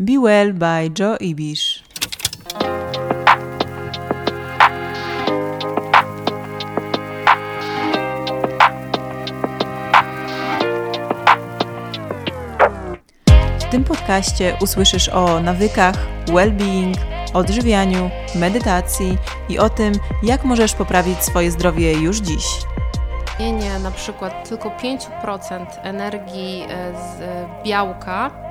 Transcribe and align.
Be 0.00 0.16
Well 0.20 0.54
by 0.54 0.90
Joe 0.98 1.16
Ibish. 1.16 1.82
W 13.58 13.70
tym 13.70 13.84
podcaście 13.84 14.56
usłyszysz 14.60 15.08
o 15.08 15.40
nawykach, 15.40 15.94
well-being, 16.26 16.94
odżywianiu, 17.34 18.10
medytacji 18.34 19.18
i 19.48 19.58
o 19.58 19.70
tym, 19.70 19.92
jak 20.22 20.44
możesz 20.44 20.74
poprawić 20.74 21.18
swoje 21.18 21.50
zdrowie 21.50 21.92
już 21.92 22.18
dziś. 22.18 22.44
Zmienienie 23.36 23.78
na 23.78 23.90
przykład 23.90 24.48
tylko 24.48 24.68
5% 24.70 25.66
energii 25.82 26.64
e, 26.68 26.92
z 26.94 27.20
białka 27.64 28.30
e, 28.44 28.47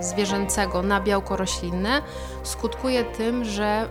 zwierzęcego 0.00 0.82
na 0.82 1.00
białko 1.00 1.36
roślinne 1.36 2.02
skutkuje 2.42 3.04
tym, 3.04 3.44
że 3.44 3.64
e, 3.64 3.88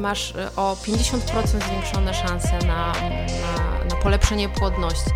masz 0.00 0.34
o 0.56 0.76
50% 0.84 1.46
zwiększone 1.46 2.14
szanse 2.14 2.58
na, 2.58 2.92
na, 2.92 3.84
na 3.90 3.96
polepszenie 4.02 4.48
płodności. 4.48 5.10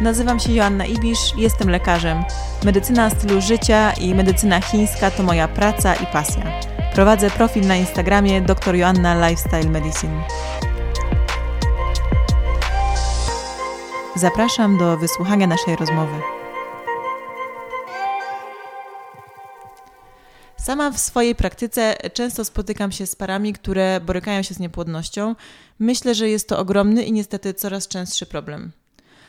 Nazywam 0.00 0.40
się 0.40 0.52
Joanna 0.52 0.86
Ibisz, 0.86 1.32
jestem 1.36 1.70
lekarzem. 1.70 2.24
Medycyna 2.64 3.10
stylu 3.10 3.40
życia 3.40 3.92
i 3.92 4.14
medycyna 4.14 4.60
chińska 4.60 5.10
to 5.10 5.22
moja 5.22 5.48
praca 5.48 5.94
i 5.94 6.06
pasja. 6.06 6.42
Prowadzę 6.94 7.30
profil 7.30 7.66
na 7.66 7.76
Instagramie 7.76 8.40
dr 8.40 8.74
Joanna 8.74 9.28
Lifestyle 9.28 9.70
Medicine. 9.70 10.22
Zapraszam 14.16 14.78
do 14.78 14.96
wysłuchania 14.96 15.46
naszej 15.46 15.76
rozmowy. 15.76 16.43
Sama 20.64 20.90
w 20.90 20.98
swojej 20.98 21.34
praktyce 21.34 21.96
często 22.12 22.44
spotykam 22.44 22.92
się 22.92 23.06
z 23.06 23.16
parami, 23.16 23.52
które 23.52 24.00
borykają 24.00 24.42
się 24.42 24.54
z 24.54 24.58
niepłodnością. 24.58 25.34
Myślę, 25.78 26.14
że 26.14 26.28
jest 26.28 26.48
to 26.48 26.58
ogromny 26.58 27.04
i 27.04 27.12
niestety 27.12 27.54
coraz 27.54 27.88
częstszy 27.88 28.26
problem. 28.26 28.72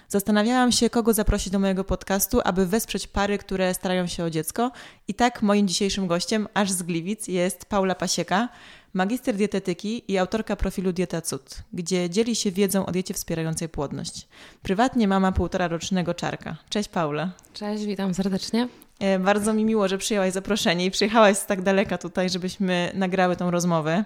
Zastanawiałam 0.08 0.72
się, 0.72 0.90
kogo 0.90 1.14
zaprosić 1.14 1.50
do 1.50 1.60
mojego 1.60 1.84
podcastu, 1.84 2.40
aby 2.44 2.66
wesprzeć 2.66 3.08
pary, 3.08 3.38
które 3.38 3.74
starają 3.74 4.08
się 4.08 4.24
o 4.24 4.30
dziecko. 4.30 4.72
I 5.08 5.14
tak 5.14 5.42
moim 5.42 5.68
dzisiejszym 5.68 6.08
gościem, 6.08 6.48
aż 6.54 6.72
z 6.72 6.84
Gliwic, 6.84 7.28
jest 7.28 7.66
Paula 7.66 7.96
Pasieka, 7.96 8.50
magister 8.94 9.36
dietetyki 9.36 10.12
i 10.12 10.18
autorka 10.18 10.56
profilu 10.56 10.94
Dieta 10.94 11.22
Cud, 11.22 11.56
gdzie 11.74 12.10
dzieli 12.10 12.36
się 12.36 12.52
wiedzą 12.52 12.86
o 12.86 12.92
diecie 12.92 13.14
wspierającej 13.14 13.70
płodność. 13.70 14.28
Prywatnie 14.62 15.08
mama 15.08 15.32
półtora 15.32 15.68
rocznego 15.68 16.14
czarka. 16.14 16.58
Cześć 16.70 16.90
Paula. 16.90 17.32
Cześć, 17.54 17.86
witam 17.86 18.14
serdecznie. 18.14 18.68
E, 19.00 19.20
bardzo 19.20 19.54
mi 19.54 19.66
miło, 19.66 19.88
że 19.88 19.98
przyjęłaś 19.98 20.34
zaproszenie 20.34 20.86
i 20.86 20.92
przyjechałaś 20.92 21.38
z 21.38 21.46
tak 21.46 21.62
daleka 21.62 21.98
tutaj, 21.98 22.30
żebyśmy 22.30 22.92
nagrały 22.94 23.36
tą 23.36 23.52
rozmowę. 23.52 24.06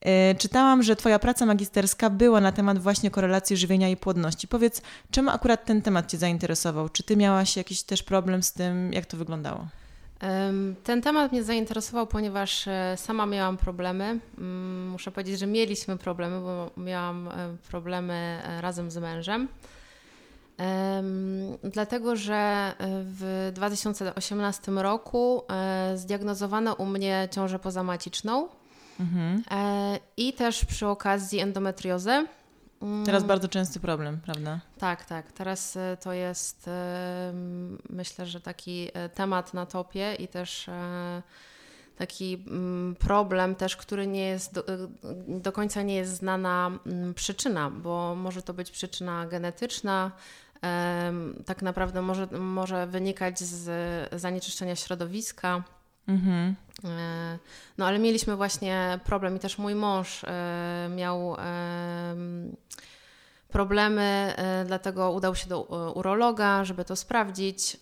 E, 0.00 0.34
czytałam, 0.34 0.82
że 0.82 0.96
Twoja 0.96 1.18
praca 1.18 1.46
magisterska 1.46 2.10
była 2.10 2.40
na 2.40 2.52
temat 2.52 2.78
właśnie 2.78 3.10
korelacji 3.10 3.56
żywienia 3.56 3.88
i 3.88 3.96
płodności. 3.96 4.48
Powiedz, 4.48 4.82
czemu 5.10 5.30
akurat 5.30 5.64
ten 5.64 5.82
temat 5.82 6.10
Cię 6.10 6.18
zainteresował? 6.18 6.88
Czy 6.88 7.02
Ty 7.02 7.16
miałaś 7.16 7.56
jakiś 7.56 7.82
też 7.82 8.02
problem 8.02 8.42
z 8.42 8.52
tym, 8.52 8.92
jak 8.92 9.06
to 9.06 9.16
wyglądało? 9.16 9.66
Ten 10.84 11.02
temat 11.02 11.32
mnie 11.32 11.42
zainteresował, 11.42 12.06
ponieważ 12.06 12.68
e, 12.68 12.94
sama 12.96 13.26
miałam 13.26 13.56
problemy. 13.56 14.18
Mm, 14.38 14.88
muszę 14.88 15.10
powiedzieć, 15.10 15.38
że 15.38 15.46
mieliśmy 15.46 15.98
problemy, 15.98 16.40
bo 16.40 16.70
miałam 16.82 17.28
problemy 17.70 18.42
razem 18.60 18.90
z 18.90 18.96
mężem. 18.96 19.48
Dlatego, 21.62 22.16
że 22.16 22.72
w 23.04 23.50
2018 23.54 24.72
roku 24.72 25.42
zdiagnozowano 25.94 26.74
u 26.74 26.86
mnie 26.86 27.28
ciążę 27.30 27.58
pozamaciczną 27.58 28.48
Mhm. 29.00 29.42
E, 29.50 29.98
I 30.16 30.32
też 30.32 30.64
przy 30.64 30.86
okazji 30.86 31.40
endometriozę. 31.40 32.26
Mm. 32.82 33.06
Teraz 33.06 33.24
bardzo 33.24 33.48
częsty 33.48 33.80
problem, 33.80 34.20
prawda? 34.20 34.60
Tak, 34.78 35.04
tak. 35.04 35.32
Teraz 35.32 35.76
e, 35.76 35.96
to 36.00 36.12
jest 36.12 36.68
e, 36.68 37.32
myślę, 37.90 38.26
że 38.26 38.40
taki 38.40 38.88
temat 39.14 39.54
na 39.54 39.66
topie 39.66 40.14
i 40.18 40.28
też 40.28 40.66
taki 41.96 42.44
mm, 42.46 42.96
problem 42.98 43.54
też, 43.54 43.76
który 43.76 44.06
nie 44.06 44.24
jest 44.24 44.54
do, 44.54 44.64
do, 45.28 45.52
końca 45.52 45.82
nie 45.82 45.94
jest 45.94 46.14
znana 46.14 46.70
mm, 46.86 47.14
przyczyna, 47.14 47.70
bo 47.70 48.14
może 48.14 48.42
to 48.42 48.54
być 48.54 48.70
przyczyna 48.70 49.26
genetyczna, 49.26 50.10
tak 51.46 51.62
naprawdę 51.62 52.02
może, 52.02 52.26
może 52.26 52.86
wynikać 52.86 53.40
z 53.40 54.20
zanieczyszczenia 54.20 54.76
środowiska. 54.76 55.62
Mhm. 56.08 56.54
E, 56.84 57.38
no 57.78 57.86
ale 57.86 57.98
mieliśmy 57.98 58.36
właśnie 58.36 59.00
problem 59.04 59.36
i 59.36 59.38
też 59.38 59.58
mój 59.58 59.74
mąż 59.74 60.24
e, 60.24 60.90
miał 60.96 61.36
problemy, 63.52 64.34
e, 64.36 64.64
dlatego 64.66 65.12
udał 65.12 65.34
się 65.34 65.48
do 65.48 65.62
urologa, 65.94 66.64
żeby 66.64 66.84
to 66.84 66.96
sprawdzić. 66.96 67.76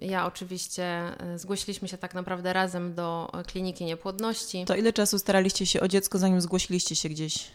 Ja 0.00 0.26
oczywiście 0.26 1.02
zgłosiliśmy 1.36 1.88
się 1.88 1.98
tak 1.98 2.14
naprawdę 2.14 2.52
razem 2.52 2.94
do 2.94 3.32
kliniki 3.46 3.84
niepłodności. 3.84 4.64
To 4.64 4.74
ile 4.74 4.92
czasu 4.92 5.18
staraliście 5.18 5.66
się 5.66 5.80
o 5.80 5.88
dziecko, 5.88 6.18
zanim 6.18 6.40
zgłosiliście 6.40 6.96
się 6.96 7.08
gdzieś? 7.08 7.50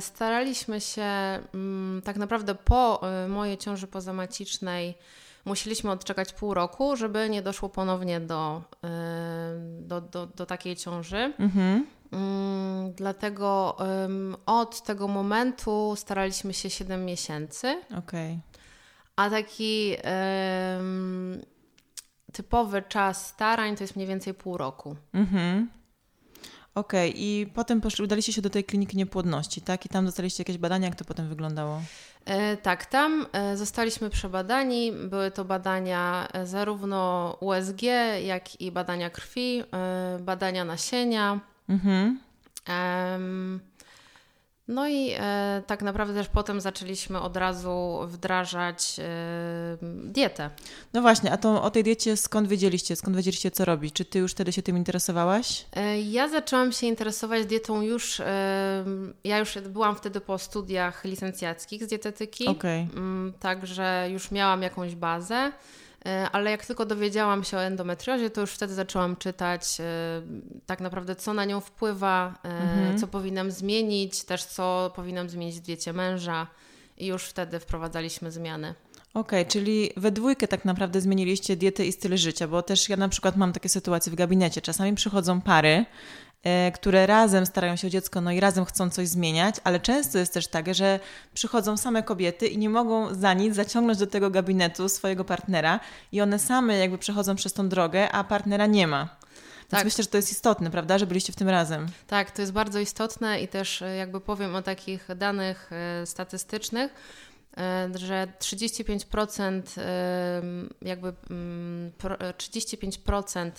Staraliśmy 0.00 0.80
się 0.80 1.02
mm, 1.54 2.02
tak 2.04 2.16
naprawdę 2.16 2.54
po 2.54 3.00
mojej 3.28 3.58
ciąży 3.58 3.86
pozamacicznej 3.86 4.94
musieliśmy 5.44 5.90
odczekać 5.90 6.32
pół 6.32 6.54
roku, 6.54 6.96
żeby 6.96 7.28
nie 7.30 7.42
doszło 7.42 7.68
ponownie 7.68 8.20
do, 8.20 8.62
do, 9.80 10.00
do, 10.00 10.26
do 10.26 10.46
takiej 10.46 10.76
ciąży. 10.76 11.32
Mhm. 11.38 11.86
Mm, 12.12 12.92
dlatego 12.92 13.76
od 14.46 14.82
tego 14.82 15.08
momentu 15.08 15.94
staraliśmy 15.96 16.54
się 16.54 16.70
7 16.70 17.04
miesięcy. 17.04 17.82
Okay. 17.98 18.38
A 19.16 19.30
taki 19.30 19.96
typowy 22.32 22.82
czas 22.82 23.26
starań 23.26 23.76
to 23.76 23.84
jest 23.84 23.96
mniej 23.96 24.08
więcej 24.08 24.34
pół 24.34 24.56
roku. 24.56 24.96
Mhm. 25.12 25.68
Okej, 26.74 27.10
okay. 27.10 27.22
i 27.22 27.46
potem 27.54 27.80
poszli, 27.80 28.04
udaliście 28.04 28.32
się 28.32 28.42
do 28.42 28.50
tej 28.50 28.64
kliniki 28.64 28.96
niepłodności, 28.96 29.60
tak? 29.60 29.86
I 29.86 29.88
tam 29.88 30.06
dostaliście 30.06 30.40
jakieś 30.40 30.58
badania, 30.58 30.86
jak 30.86 30.96
to 30.96 31.04
potem 31.04 31.28
wyglądało? 31.28 31.82
E, 32.24 32.56
tak, 32.56 32.86
tam 32.86 33.26
e, 33.32 33.56
zostaliśmy 33.56 34.10
przebadani. 34.10 34.92
Były 34.92 35.30
to 35.30 35.44
badania 35.44 36.28
e, 36.32 36.46
zarówno 36.46 37.36
USG, 37.40 37.82
jak 38.24 38.60
i 38.60 38.72
badania 38.72 39.10
krwi, 39.10 39.62
e, 39.72 40.18
badania 40.20 40.64
nasienia. 40.64 41.40
Mhm. 41.70 42.18
No 44.70 44.88
i 44.88 45.10
e, 45.18 45.62
tak 45.66 45.82
naprawdę 45.82 46.14
też 46.14 46.28
potem 46.28 46.60
zaczęliśmy 46.60 47.20
od 47.20 47.36
razu 47.36 48.00
wdrażać 48.06 48.96
e, 48.98 49.04
dietę. 50.04 50.50
No 50.92 51.00
właśnie, 51.00 51.32
a 51.32 51.36
to 51.36 51.62
o 51.62 51.70
tej 51.70 51.84
diecie 51.84 52.16
skąd 52.16 52.48
wiedzieliście? 52.48 52.96
Skąd 52.96 53.16
wiedzieliście, 53.16 53.50
co 53.50 53.64
robić? 53.64 53.94
Czy 53.94 54.04
ty 54.04 54.18
już 54.18 54.32
wtedy 54.32 54.52
się 54.52 54.62
tym 54.62 54.76
interesowałaś? 54.76 55.64
E, 55.72 56.00
ja 56.00 56.28
zaczęłam 56.28 56.72
się 56.72 56.86
interesować 56.86 57.46
dietą 57.46 57.82
już, 57.82 58.20
e, 58.20 58.84
ja 59.24 59.38
już 59.38 59.58
byłam 59.58 59.96
wtedy 59.96 60.20
po 60.20 60.38
studiach 60.38 61.04
licencjackich 61.04 61.84
z 61.84 61.86
dietetyki. 61.86 62.46
Okay. 62.46 62.88
Mm, 62.96 63.32
także 63.40 64.08
już 64.10 64.30
miałam 64.30 64.62
jakąś 64.62 64.94
bazę. 64.94 65.52
E, 66.06 66.30
ale 66.32 66.50
jak 66.50 66.66
tylko 66.66 66.86
dowiedziałam 66.86 67.44
się 67.44 67.56
o 67.56 67.62
endometriozie, 67.62 68.30
to 68.30 68.40
już 68.40 68.50
wtedy 68.50 68.74
zaczęłam 68.74 69.16
czytać 69.16 69.80
e, 69.80 69.84
tak 70.66 70.80
naprawdę, 70.80 71.16
co 71.16 71.34
na 71.34 71.44
nią 71.44 71.60
wpływa, 71.60 72.34
e, 72.44 72.48
mhm. 72.48 72.98
co 72.98 73.06
powinnam 73.06 73.50
zmienić, 73.50 74.24
też 74.24 74.44
co 74.44 74.92
powinnam 74.96 75.28
zmienić 75.28 75.56
w 75.56 75.60
diecie 75.60 75.92
męża 75.92 76.46
i 76.98 77.06
już 77.06 77.24
wtedy 77.24 77.60
wprowadzaliśmy 77.60 78.30
zmiany. 78.30 78.74
Okej, 79.14 79.40
okay, 79.40 79.52
czyli 79.52 79.90
we 79.96 80.10
dwójkę 80.10 80.48
tak 80.48 80.64
naprawdę 80.64 81.00
zmieniliście 81.00 81.56
dietę 81.56 81.86
i 81.86 81.92
styl 81.92 82.16
życia, 82.16 82.48
bo 82.48 82.62
też 82.62 82.88
ja 82.88 82.96
na 82.96 83.08
przykład 83.08 83.36
mam 83.36 83.52
takie 83.52 83.68
sytuacje 83.68 84.12
w 84.12 84.14
gabinecie. 84.14 84.60
Czasami 84.60 84.94
przychodzą 84.94 85.40
pary, 85.40 85.84
które 86.74 87.06
razem 87.06 87.46
starają 87.46 87.76
się 87.76 87.86
o 87.86 87.90
dziecko, 87.90 88.20
no 88.20 88.32
i 88.32 88.40
razem 88.40 88.64
chcą 88.64 88.90
coś 88.90 89.08
zmieniać, 89.08 89.54
ale 89.64 89.80
często 89.80 90.18
jest 90.18 90.34
też 90.34 90.48
tak, 90.48 90.74
że 90.74 91.00
przychodzą 91.34 91.76
same 91.76 92.02
kobiety 92.02 92.46
i 92.46 92.58
nie 92.58 92.70
mogą 92.70 93.14
za 93.14 93.34
nic 93.34 93.54
zaciągnąć 93.54 93.98
do 93.98 94.06
tego 94.06 94.30
gabinetu 94.30 94.88
swojego 94.88 95.24
partnera 95.24 95.80
i 96.12 96.20
one 96.20 96.38
same 96.38 96.76
jakby 96.76 96.98
przechodzą 96.98 97.36
przez 97.36 97.52
tą 97.52 97.68
drogę, 97.68 98.12
a 98.12 98.24
partnera 98.24 98.66
nie 98.66 98.86
ma. 98.86 99.08
Więc 99.60 99.70
tak. 99.70 99.84
myślę, 99.84 100.04
że 100.04 100.10
to 100.10 100.16
jest 100.16 100.32
istotne, 100.32 100.70
prawda, 100.70 100.98
że 100.98 101.06
byliście 101.06 101.32
w 101.32 101.36
tym 101.36 101.48
razem. 101.48 101.86
Tak, 102.06 102.30
to 102.30 102.42
jest 102.42 102.52
bardzo 102.52 102.80
istotne 102.80 103.40
i 103.40 103.48
też 103.48 103.82
e, 103.82 103.96
jakby 103.96 104.20
powiem 104.20 104.54
o 104.54 104.62
takich 104.62 105.08
danych 105.16 105.70
e, 105.72 106.06
statystycznych, 106.06 106.94
że 107.94 108.28
35% 108.40 109.62
jakby 110.82 111.12
35% 112.08 113.40
mm, 113.40 113.52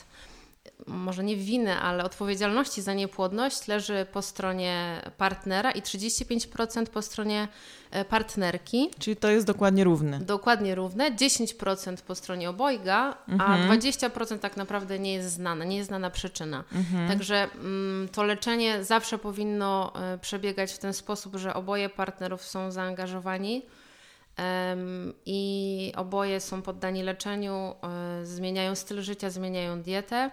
może 0.87 1.23
nie 1.23 1.35
winy, 1.35 1.75
ale 1.75 2.03
odpowiedzialności 2.03 2.81
za 2.81 2.93
niepłodność 2.93 3.67
leży 3.67 4.05
po 4.11 4.21
stronie 4.21 5.01
partnera 5.17 5.71
i 5.71 5.81
35% 5.81 6.85
po 6.85 7.01
stronie 7.01 7.47
e, 7.91 8.05
partnerki. 8.05 8.89
Czyli 8.99 9.15
to 9.15 9.29
jest 9.29 9.47
dokładnie 9.47 9.83
równe. 9.83 10.19
Dokładnie 10.19 10.75
równe. 10.75 11.11
10% 11.11 11.97
po 12.01 12.15
stronie 12.15 12.49
obojga, 12.49 13.17
mhm. 13.27 13.71
a 13.71 13.75
20% 13.75 14.39
tak 14.39 14.57
naprawdę 14.57 14.99
nie 14.99 15.13
jest 15.13 15.33
znana, 15.33 15.65
nie 15.65 15.77
jest 15.77 15.87
znana 15.87 16.09
przyczyna. 16.09 16.63
Mhm. 16.71 17.09
Także 17.09 17.47
mm, 17.53 18.09
to 18.09 18.23
leczenie 18.23 18.83
zawsze 18.83 19.17
powinno 19.17 19.93
e, 19.95 20.17
przebiegać 20.17 20.73
w 20.73 20.77
ten 20.77 20.93
sposób, 20.93 21.35
że 21.35 21.53
oboje 21.53 21.89
partnerów 21.89 22.43
są 22.43 22.71
zaangażowani 22.71 23.65
i 25.25 25.93
oboje 25.95 26.39
są 26.39 26.61
poddani 26.61 27.03
leczeniu, 27.03 27.75
e, 27.83 28.25
zmieniają 28.25 28.75
styl 28.75 29.01
życia, 29.01 29.29
zmieniają 29.29 29.81
dietę. 29.81 30.31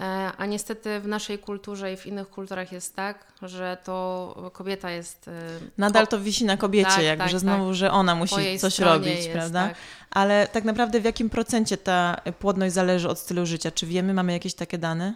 E, 0.00 0.32
a 0.38 0.46
niestety 0.46 1.00
w 1.00 1.08
naszej 1.08 1.38
kulturze 1.38 1.92
i 1.92 1.96
w 1.96 2.06
innych 2.06 2.30
kulturach 2.30 2.72
jest 2.72 2.96
tak, 2.96 3.32
że 3.42 3.76
to 3.84 4.50
kobieta 4.52 4.90
jest. 4.90 5.28
E, 5.28 5.32
Nadal 5.78 6.08
to 6.08 6.20
wisi 6.20 6.44
na 6.44 6.56
kobiecie, 6.56 6.90
tak, 6.90 7.04
jakby, 7.04 7.24
tak, 7.24 7.30
że 7.30 7.38
znowu, 7.38 7.66
tak. 7.66 7.74
że 7.74 7.90
ona 7.90 8.14
musi 8.14 8.58
coś 8.58 8.78
robić, 8.78 9.16
jest, 9.16 9.30
prawda? 9.30 9.68
Tak. 9.68 9.76
Ale 10.10 10.48
tak 10.52 10.64
naprawdę 10.64 11.00
w 11.00 11.04
jakim 11.04 11.30
procencie 11.30 11.76
ta 11.76 12.20
płodność 12.38 12.74
zależy 12.74 13.08
od 13.08 13.18
stylu 13.18 13.46
życia? 13.46 13.70
Czy 13.70 13.86
wiemy, 13.86 14.14
mamy 14.14 14.32
jakieś 14.32 14.54
takie 14.54 14.78
dane? 14.78 15.14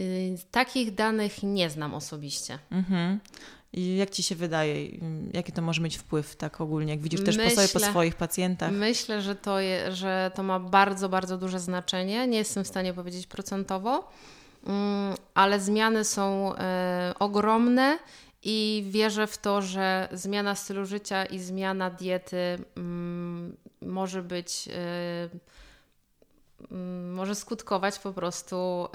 Y, 0.00 0.36
takich 0.50 0.94
danych 0.94 1.42
nie 1.42 1.70
znam 1.70 1.94
osobiście. 1.94 2.58
Mhm. 2.70 3.20
I 3.72 3.96
jak 3.96 4.10
Ci 4.10 4.22
się 4.22 4.34
wydaje, 4.34 4.88
jaki 5.32 5.52
to 5.52 5.62
może 5.62 5.82
mieć 5.82 5.96
wpływ 5.96 6.36
tak 6.36 6.60
ogólnie, 6.60 6.92
jak 6.92 7.02
widzisz 7.02 7.24
też 7.24 7.36
myślę, 7.36 7.50
po 7.50 7.56
sobie, 7.56 7.84
po 7.84 7.90
swoich 7.90 8.14
pacjentach? 8.14 8.72
Myślę, 8.72 9.22
że 9.22 9.34
to, 9.34 9.60
je, 9.60 9.92
że 9.92 10.30
to 10.34 10.42
ma 10.42 10.60
bardzo, 10.60 11.08
bardzo 11.08 11.38
duże 11.38 11.60
znaczenie. 11.60 12.26
Nie 12.26 12.38
jestem 12.38 12.64
w 12.64 12.68
stanie 12.68 12.94
powiedzieć 12.94 13.26
procentowo, 13.26 14.08
mm, 14.66 15.14
ale 15.34 15.60
zmiany 15.60 16.04
są 16.04 16.56
e, 16.56 17.14
ogromne 17.18 17.98
i 18.42 18.84
wierzę 18.90 19.26
w 19.26 19.38
to, 19.38 19.62
że 19.62 20.08
zmiana 20.12 20.54
stylu 20.54 20.86
życia 20.86 21.24
i 21.24 21.38
zmiana 21.38 21.90
diety 21.90 22.58
mm, 22.76 23.56
może 23.82 24.22
być 24.22 24.68
e, 24.68 25.28
może 27.12 27.34
skutkować 27.34 27.98
po 27.98 28.12
prostu 28.12 28.88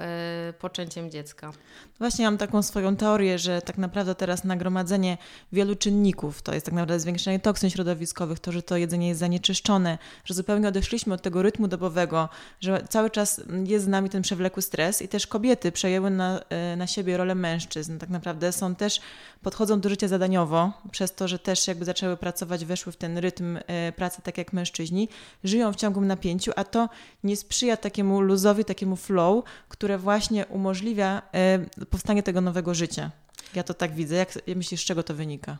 y, 0.50 0.54
poczęciem 0.54 1.12
dziecka. 1.12 1.52
Właśnie 2.00 2.26
mam 2.26 2.38
taką 2.38 2.62
swoją 2.62 2.96
teorię, 2.96 3.40
że 3.40 3.62
tak 3.62 3.78
naprawdę 3.78 4.16
teraz 4.16 4.44
nagromadzenie 4.44 5.18
wielu 5.52 5.76
czynników, 5.76 6.42
to 6.42 6.54
jest 6.54 6.66
tak 6.66 6.76
naprawdę 6.76 7.00
zwiększenie 7.00 7.40
toksyn 7.40 7.70
środowiskowych, 7.70 8.40
to, 8.40 8.52
że 8.52 8.64
to 8.64 8.78
jedzenie 8.78 9.08
jest 9.08 9.20
zanieczyszczone, 9.20 9.98
że 10.26 10.34
zupełnie 10.34 10.68
odeszliśmy 10.68 11.14
od 11.14 11.22
tego 11.22 11.42
rytmu 11.42 11.68
dobowego, 11.68 12.30
że 12.62 12.84
cały 12.90 13.10
czas 13.10 13.42
jest 13.64 13.86
z 13.86 13.88
nami 13.88 14.10
ten 14.10 14.22
przewlekły 14.22 14.62
stres 14.62 15.02
i 15.02 15.08
też 15.08 15.28
kobiety 15.28 15.72
przejęły 15.72 16.10
na, 16.10 16.40
y, 16.74 16.76
na 16.78 16.88
siebie 16.88 17.18
rolę 17.18 17.36
mężczyzn. 17.36 17.98
Tak 17.98 18.10
naprawdę 18.10 18.52
są 18.52 18.76
też, 18.76 19.02
podchodzą 19.42 19.80
do 19.80 19.90
życia 19.90 20.08
zadaniowo, 20.08 20.72
przez 20.92 21.16
to, 21.16 21.28
że 21.28 21.40
też 21.40 21.68
jakby 21.68 21.86
zaczęły 21.86 22.18
pracować, 22.18 22.66
weszły 22.66 22.92
w 22.92 22.98
ten 22.98 23.18
rytm 23.18 23.58
y, 23.58 23.64
pracy 23.96 24.22
tak 24.22 24.38
jak 24.38 24.54
mężczyźni, 24.54 25.10
żyją 25.44 25.74
w 25.74 25.76
ciągłym 25.76 26.08
napięciu, 26.08 26.52
a 26.56 26.64
to 26.64 26.90
nie 27.24 27.38
sprzyja 27.38 27.57
sprzyja 27.58 27.78
takiemu 27.78 28.22
luzowi, 28.22 28.66
takiemu 28.66 28.96
flow, 28.96 29.44
które 29.70 29.98
właśnie 29.98 30.46
umożliwia 30.46 31.22
e, 31.34 31.86
powstanie 31.90 32.24
tego 32.24 32.42
nowego 32.42 32.74
życia. 32.74 33.12
Ja 33.56 33.64
to 33.64 33.74
tak 33.74 33.94
widzę. 33.96 34.16
Jak 34.16 34.30
myślisz, 34.56 34.82
z 34.82 34.86
czego 34.86 35.04
to 35.04 35.14
wynika? 35.14 35.58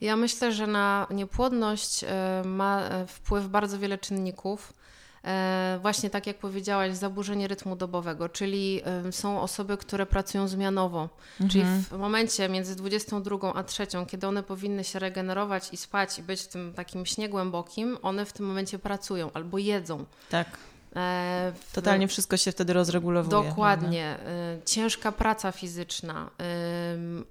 Ja 0.00 0.16
myślę, 0.16 0.52
że 0.52 0.66
na 0.66 1.06
niepłodność 1.10 2.04
e, 2.04 2.42
ma 2.44 2.82
e, 2.82 3.06
wpływ 3.06 3.48
bardzo 3.48 3.78
wiele 3.78 3.98
czynników. 3.98 4.72
Właśnie 5.82 6.10
tak 6.10 6.26
jak 6.26 6.38
powiedziałaś, 6.38 6.96
zaburzenie 6.96 7.48
rytmu 7.48 7.76
dobowego, 7.76 8.28
czyli 8.28 8.82
są 9.10 9.40
osoby, 9.40 9.76
które 9.76 10.06
pracują 10.06 10.48
zmianowo, 10.48 11.08
mhm. 11.40 11.50
czyli 11.50 11.64
w 11.90 11.98
momencie 11.98 12.48
między 12.48 12.76
22 12.76 13.54
a 13.54 13.64
3, 13.64 13.86
kiedy 14.08 14.26
one 14.26 14.42
powinny 14.42 14.84
się 14.84 14.98
regenerować 14.98 15.72
i 15.72 15.76
spać 15.76 16.18
i 16.18 16.22
być 16.22 16.42
w 16.42 16.48
tym 16.48 16.72
takim 16.72 17.06
śnie 17.06 17.28
głębokim, 17.28 17.98
one 18.02 18.24
w 18.24 18.32
tym 18.32 18.46
momencie 18.46 18.78
pracują 18.78 19.30
albo 19.32 19.58
jedzą. 19.58 20.04
Tak. 20.30 20.46
E, 20.96 21.52
w... 21.60 21.72
Totalnie 21.72 22.08
wszystko 22.08 22.36
się 22.36 22.52
wtedy 22.52 22.72
rozregulowuje. 22.72 23.48
Dokładnie. 23.48 24.16
Prawda? 24.24 24.64
Ciężka 24.66 25.12
praca 25.12 25.52
fizyczna, 25.52 26.30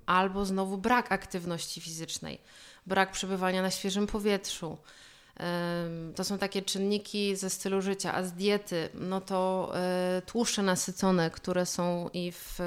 albo 0.05 0.45
znowu 0.45 0.77
brak 0.77 1.11
aktywności 1.11 1.81
fizycznej, 1.81 2.39
brak 2.85 3.11
przebywania 3.11 3.61
na 3.61 3.71
świeżym 3.71 4.07
powietrzu. 4.07 4.77
To 6.15 6.23
są 6.23 6.37
takie 6.37 6.61
czynniki 6.61 7.35
ze 7.35 7.49
stylu 7.49 7.81
życia, 7.81 8.13
a 8.13 8.23
z 8.23 8.33
diety, 8.33 8.89
no 8.93 9.21
to 9.21 9.71
e, 9.75 10.21
tłuszcze 10.25 10.63
nasycone, 10.63 11.31
które 11.31 11.65
są 11.65 12.09
i 12.13 12.31
w 12.31 12.59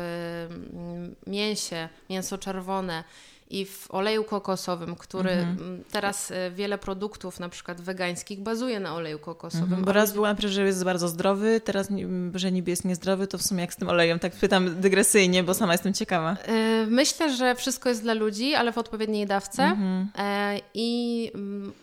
mięsie, 1.26 1.88
mięso 2.10 2.38
czerwone, 2.38 3.04
i 3.52 3.64
w 3.64 3.90
oleju 3.90 4.24
kokosowym, 4.24 4.96
który 4.96 5.30
mhm. 5.30 5.84
teraz 5.90 6.30
e, 6.30 6.50
wiele 6.50 6.78
produktów, 6.78 7.40
na 7.40 7.48
przykład 7.48 7.80
wegańskich, 7.80 8.40
bazuje 8.40 8.80
na 8.80 8.94
oleju 8.94 9.18
kokosowym. 9.18 9.64
Mhm, 9.64 9.84
bo 9.84 9.92
raz 9.92 10.12
byłam, 10.12 10.36
że 10.38 10.62
jest 10.62 10.84
bardzo 10.84 11.08
zdrowy, 11.08 11.60
teraz, 11.60 11.88
że 12.34 12.52
niby 12.52 12.70
jest 12.70 12.84
niezdrowy, 12.84 13.26
to 13.26 13.38
w 13.38 13.42
sumie 13.42 13.60
jak 13.60 13.74
z 13.74 13.76
tym 13.76 13.88
olejem? 13.88 14.18
Tak 14.18 14.32
pytam 14.32 14.80
dygresyjnie, 14.80 15.42
bo 15.42 15.54
sama 15.54 15.72
jestem 15.72 15.94
ciekawa. 15.94 16.36
E, 16.44 16.86
myślę, 16.86 17.36
że 17.36 17.54
wszystko 17.54 17.88
jest 17.88 18.02
dla 18.02 18.14
ludzi, 18.14 18.54
ale 18.54 18.72
w 18.72 18.78
odpowiedniej 18.78 19.26
dawce 19.26 19.62
mhm. 19.62 20.08
E, 20.18 20.60
i 20.74 21.30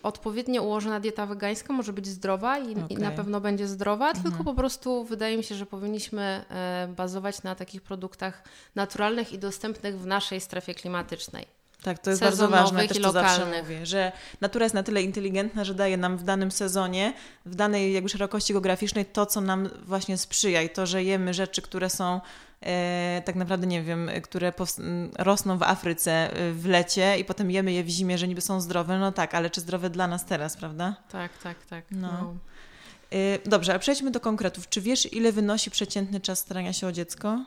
odpowiednio 0.02 0.62
ułożona 0.62 1.00
dieta 1.00 1.26
wegańska 1.26 1.72
może 1.72 1.92
być 1.92 2.06
zdrowa 2.06 2.58
i, 2.58 2.72
okay. 2.72 2.86
i 2.88 2.96
na 2.96 3.10
pewno 3.10 3.40
będzie 3.40 3.68
zdrowa, 3.68 4.08
mhm. 4.08 4.24
tylko 4.24 4.44
po 4.44 4.54
prostu 4.54 5.04
wydaje 5.04 5.36
mi 5.36 5.44
się, 5.44 5.54
że 5.54 5.66
powinniśmy 5.66 6.44
bazować 6.96 7.42
na 7.42 7.54
takich 7.54 7.82
produktach 7.82 8.42
naturalnych 8.74 9.32
i 9.32 9.38
dostępnych 9.38 9.98
w 9.98 10.06
naszej 10.06 10.40
strefie 10.40 10.74
klimatycznej. 10.74 11.59
Tak, 11.82 11.98
to 11.98 12.10
jest 12.10 12.22
bardzo 12.22 12.48
ważne, 12.48 12.88
też 12.88 13.00
to 13.02 13.12
zawsze 13.12 13.62
mówię, 13.62 13.86
że 13.86 14.12
natura 14.40 14.64
jest 14.64 14.74
na 14.74 14.82
tyle 14.82 15.02
inteligentna, 15.02 15.64
że 15.64 15.74
daje 15.74 15.96
nam 15.96 16.16
w 16.16 16.22
danym 16.22 16.50
sezonie, 16.50 17.12
w 17.46 17.54
danej 17.54 17.92
jakby 17.92 18.08
szerokości 18.08 18.52
geograficznej 18.52 19.04
to, 19.04 19.26
co 19.26 19.40
nam 19.40 19.68
właśnie 19.84 20.18
sprzyja 20.18 20.62
i 20.62 20.70
to, 20.70 20.86
że 20.86 21.04
jemy 21.04 21.34
rzeczy, 21.34 21.62
które 21.62 21.90
są 21.90 22.20
e, 22.62 23.22
tak 23.24 23.36
naprawdę, 23.36 23.66
nie 23.66 23.82
wiem, 23.82 24.10
które 24.22 24.52
rosną 25.18 25.58
w 25.58 25.62
Afryce 25.62 26.32
e, 26.32 26.52
w 26.52 26.66
lecie 26.66 27.18
i 27.18 27.24
potem 27.24 27.50
jemy 27.50 27.72
je 27.72 27.84
w 27.84 27.88
zimie, 27.88 28.18
że 28.18 28.28
niby 28.28 28.40
są 28.40 28.60
zdrowe, 28.60 28.98
no 28.98 29.12
tak, 29.12 29.34
ale 29.34 29.50
czy 29.50 29.60
zdrowe 29.60 29.90
dla 29.90 30.06
nas 30.06 30.24
teraz, 30.24 30.56
prawda? 30.56 30.96
Tak, 31.12 31.38
tak, 31.42 31.66
tak. 31.66 31.84
No. 31.90 32.08
no. 32.12 32.34
E, 33.12 33.48
dobrze, 33.48 33.74
a 33.74 33.78
przejdźmy 33.78 34.10
do 34.10 34.20
konkretów. 34.20 34.68
Czy 34.68 34.80
wiesz, 34.80 35.12
ile 35.12 35.32
wynosi 35.32 35.70
przeciętny 35.70 36.20
czas 36.20 36.38
starania 36.38 36.72
się 36.72 36.86
o 36.86 36.92
dziecko? 36.92 37.44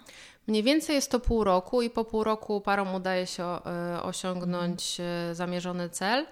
Mniej 0.47 0.63
więcej 0.63 0.95
jest 0.95 1.11
to 1.11 1.19
pół 1.19 1.43
roku 1.43 1.81
i 1.81 1.89
po 1.89 2.05
pół 2.05 2.23
roku 2.23 2.61
parom 2.61 2.95
udaje 2.95 3.27
się 3.27 3.43
e, 3.43 4.03
osiągnąć 4.03 4.97
e, 4.99 5.35
zamierzony 5.35 5.89
cel. 5.89 6.25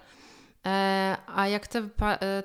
E, 0.66 1.16
a 1.26 1.48
jak 1.48 1.66
te, 1.66 1.88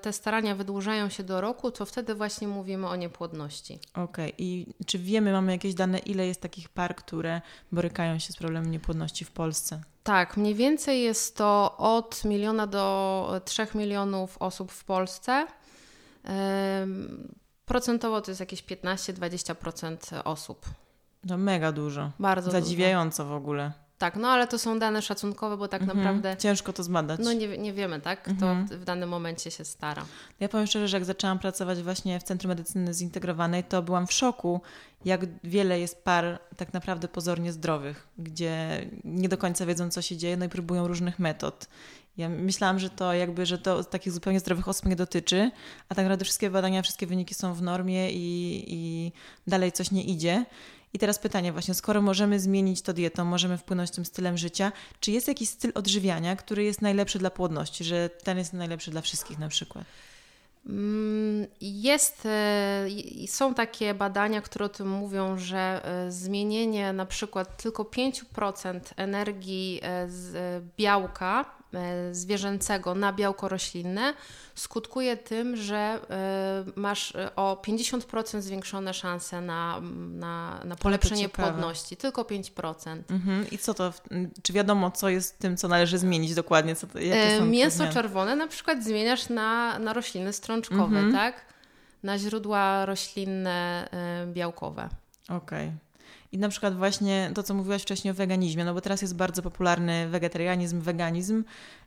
te 0.02 0.14
starania 0.14 0.56
wydłużają 0.56 1.10
się 1.10 1.24
do 1.24 1.42
roku, 1.42 1.72
to 1.72 1.86
wtedy 1.86 2.16
właśnie 2.16 2.48
mówimy 2.48 2.88
o 2.88 2.96
niepłodności. 2.96 3.80
Okej, 3.94 4.04
okay. 4.04 4.34
i 4.38 4.66
czy 4.86 5.00
wiemy, 5.00 5.31
mamy 5.31 5.52
jakieś 5.52 5.74
dane, 5.74 6.00
ile 6.00 6.28
jest 6.28 6.41
takich 6.41 6.70
par, 6.70 6.96
które 6.96 7.41
borykają 7.72 8.20
się 8.20 8.34
z 8.34 8.38
problemem 8.38 8.72
niepłodności 8.72 9.25
w 9.25 9.32
Polsce? 9.32 9.82
Tak, 10.03 10.38
mniej 10.38 10.56
więcej 10.56 11.01
jest 11.01 11.38
to 11.38 11.77
od 11.77 12.25
miliona 12.25 12.68
do 12.68 13.41
trzech 13.46 13.75
milionów 13.75 14.38
osób 14.38 14.72
w 14.72 14.84
Polsce. 14.84 15.48
Procentowo 17.65 18.22
to 18.22 18.32
jest 18.32 18.39
jakieś 18.39 18.63
15-20% 18.63 20.22
osób. 20.24 20.65
To 21.27 21.38
mega 21.38 21.72
dużo. 21.72 22.12
Bardzo 22.19 22.51
Zadziwiająco 22.51 23.24
dużo. 23.24 23.34
w 23.34 23.38
ogóle. 23.38 23.72
Tak, 23.98 24.15
no 24.15 24.27
ale 24.27 24.48
to 24.48 24.60
są 24.60 24.79
dane 24.79 25.01
szacunkowe, 25.01 25.57
bo 25.57 25.67
tak 25.67 25.81
mhm. 25.81 25.98
naprawdę. 25.98 26.38
Ciężko 26.38 26.74
to 26.74 26.84
zbadać. 26.84 27.19
No 27.24 27.34
nie, 27.34 27.57
nie 27.57 27.74
wiemy, 27.74 28.01
tak? 28.01 28.22
Kto 28.22 28.31
mhm. 28.31 28.67
w 28.67 28.84
danym 28.84 29.10
momencie 29.10 29.51
się 29.51 29.65
stara. 29.65 30.05
Ja 30.39 30.50
powiem 30.50 30.67
szczerze, 30.67 30.88
że 30.88 30.98
jak 30.98 31.05
zaczęłam 31.05 31.39
pracować 31.39 31.84
właśnie 31.84 32.19
w 32.19 32.24
Centrum 32.24 32.50
Medycyny 32.50 32.93
Zintegrowanej, 32.93 33.63
to 33.63 33.81
byłam 33.81 34.07
w 34.07 34.13
szoku, 34.13 34.62
jak 35.05 35.22
wiele 35.43 35.79
jest 35.79 36.03
par 36.03 36.39
tak 36.57 36.74
naprawdę 36.74 37.07
pozornie 37.07 37.51
zdrowych, 37.51 38.07
gdzie 38.17 38.86
nie 39.03 39.29
do 39.29 39.38
końca 39.38 39.65
wiedzą, 39.65 39.89
co 39.89 40.01
się 40.01 40.17
dzieje, 40.17 40.38
no 40.38 40.46
i 40.46 40.50
próbują 40.50 40.88
różnych 40.88 41.19
metod. 41.19 41.67
Ja 42.17 42.29
myślałam, 42.29 42.79
że 42.79 42.89
to 42.89 43.13
jakby, 43.13 43.46
że 43.46 43.57
to 43.57 43.84
takich 43.84 44.13
zupełnie 44.13 44.39
zdrowych 44.39 44.67
osób 44.67 44.86
nie 44.86 44.96
dotyczy, 44.96 45.51
a 45.89 45.96
tak 45.96 46.05
naprawdę 46.05 46.25
wszystkie 46.25 46.50
badania, 46.50 46.81
wszystkie 46.81 47.07
wyniki 47.07 47.34
są 47.34 47.53
w 47.53 47.62
normie 47.62 48.12
i, 48.12 48.63
i 48.67 49.12
dalej 49.48 49.72
coś 49.72 49.91
nie 49.91 50.03
idzie. 50.03 50.46
I 50.94 51.00
teraz 51.00 51.20
pytanie 51.20 51.51
właśnie, 51.51 51.74
skoro 51.74 52.01
możemy 52.01 52.39
zmienić 52.39 52.82
to 52.82 52.94
dietą, 52.94 53.25
możemy 53.25 53.58
wpłynąć 53.58 53.91
tym 53.91 54.06
stylem 54.06 54.38
życia, 54.38 54.72
czy 55.00 55.12
jest 55.12 55.27
jakiś 55.27 55.50
styl 55.50 55.72
odżywiania, 55.75 56.36
który 56.36 56.63
jest 56.63 56.82
najlepszy 56.82 57.20
dla 57.20 57.29
płodności, 57.29 57.84
że 57.84 58.10
ten 58.10 58.38
jest 58.38 58.53
najlepszy 58.53 58.91
dla 58.91 59.01
wszystkich 59.01 59.39
na 59.39 59.48
przykład? 59.48 59.86
Mm, 60.70 61.48
jest, 61.62 62.25
e, 62.25 62.88
są 63.27 63.53
takie 63.53 63.94
badania, 63.94 64.41
które 64.41 64.65
o 64.65 64.70
tym 64.70 64.89
mówią, 64.89 65.38
że 65.38 65.82
e, 65.86 66.12
zmienienie 66.12 66.94
na 66.94 67.06
przykład 67.06 67.63
tylko 67.63 67.84
5% 67.84 68.79
energii 68.98 69.79
e, 69.84 70.10
z 70.10 70.63
białka 70.77 71.57
zwierzęcego 72.12 72.95
na 72.95 73.13
białko 73.13 73.47
roślinne 73.47 74.13
skutkuje 74.55 75.17
tym, 75.17 75.55
że 75.55 75.77
e, 76.09 76.63
masz 76.75 77.13
o 77.36 77.62
50% 77.67 78.41
zwiększone 78.41 78.93
szanse 78.93 79.41
na, 79.41 79.81
na, 80.09 80.62
na 80.65 80.75
polepszenie 80.75 81.29
płodności. 81.29 81.97
Tylko 81.97 82.24
5%. 82.24 83.01
Mhm. 83.09 83.50
I 83.51 83.57
co 83.57 83.74
to, 83.74 83.93
czy 84.43 84.53
wiadomo, 84.53 84.91
co 84.91 85.09
jest 85.09 85.39
tym, 85.39 85.57
co 85.57 85.67
należy 85.67 85.97
zmienić 85.97 86.36
dokładnie? 86.36 86.75
Co 86.75 86.88
to, 86.88 87.00
jakie 87.00 87.39
są 87.39 87.45
Mięso 87.45 87.88
czerwone 87.93 88.36
na 88.36 88.47
przykład 88.47 88.83
zmieniasz 88.83 89.29
na, 89.29 89.79
na 89.79 89.93
rośliny 89.93 90.33
strączkowe, 90.33 91.00
mhm. 91.00 91.13
tak? 91.13 91.45
Na 92.03 92.17
źródła 92.17 92.86
roślinne 92.86 93.89
białkowe. 94.33 94.89
Okej. 95.29 95.67
Okay. 95.67 95.87
I 96.38 96.39
na 96.39 96.50
przykład 96.50 96.75
właśnie 96.75 97.32
to, 97.36 97.44
co 97.44 97.53
mówiłaś 97.53 97.82
wcześniej 97.82 98.12
o 98.12 98.13
weganizmie, 98.13 98.65
no 98.65 98.74
bo 98.74 98.82
teraz 98.82 99.01
jest 99.01 99.15
bardzo 99.15 99.41
popularny 99.41 100.08
wegetarianizm, 100.10 100.82
weganizm. 100.82 101.44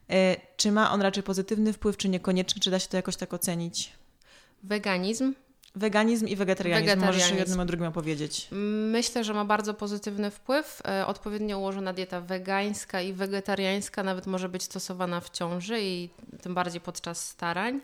E, 0.09 0.37
czy 0.57 0.73
ma 0.73 0.93
on 0.93 1.03
raczej 1.03 1.23
pozytywny 1.23 1.73
wpływ, 1.73 1.97
czy 1.97 2.09
niekoniecznie? 2.09 2.61
Czy 2.61 2.71
da 2.71 2.79
się 2.79 2.89
to 2.89 2.97
jakoś 2.97 3.17
tak 3.17 3.35
ocenić? 3.35 3.93
Weganizm? 4.63 5.35
Weganizm 5.75 6.27
i 6.27 6.37
wegetarianizm. 6.37 6.87
wegetarianizm. 6.87 7.23
Możesz 7.25 7.39
jednym 7.39 7.61
o 7.61 7.65
drugim 7.65 7.87
opowiedzieć. 7.87 8.49
Myślę, 8.91 9.25
że 9.25 9.35
ma 9.35 9.45
bardzo 9.45 9.75
pozytywny 9.75 10.31
wpływ. 10.31 10.83
E, 10.89 11.07
odpowiednio 11.07 11.59
ułożona 11.59 11.93
dieta 11.93 12.21
wegańska 12.21 13.01
i 13.01 13.13
wegetariańska 13.13 14.03
nawet 14.03 14.27
może 14.27 14.49
być 14.49 14.63
stosowana 14.63 15.21
w 15.21 15.31
ciąży 15.31 15.81
i 15.81 16.09
tym 16.43 16.55
bardziej 16.55 16.81
podczas 16.81 17.29
starań. 17.29 17.81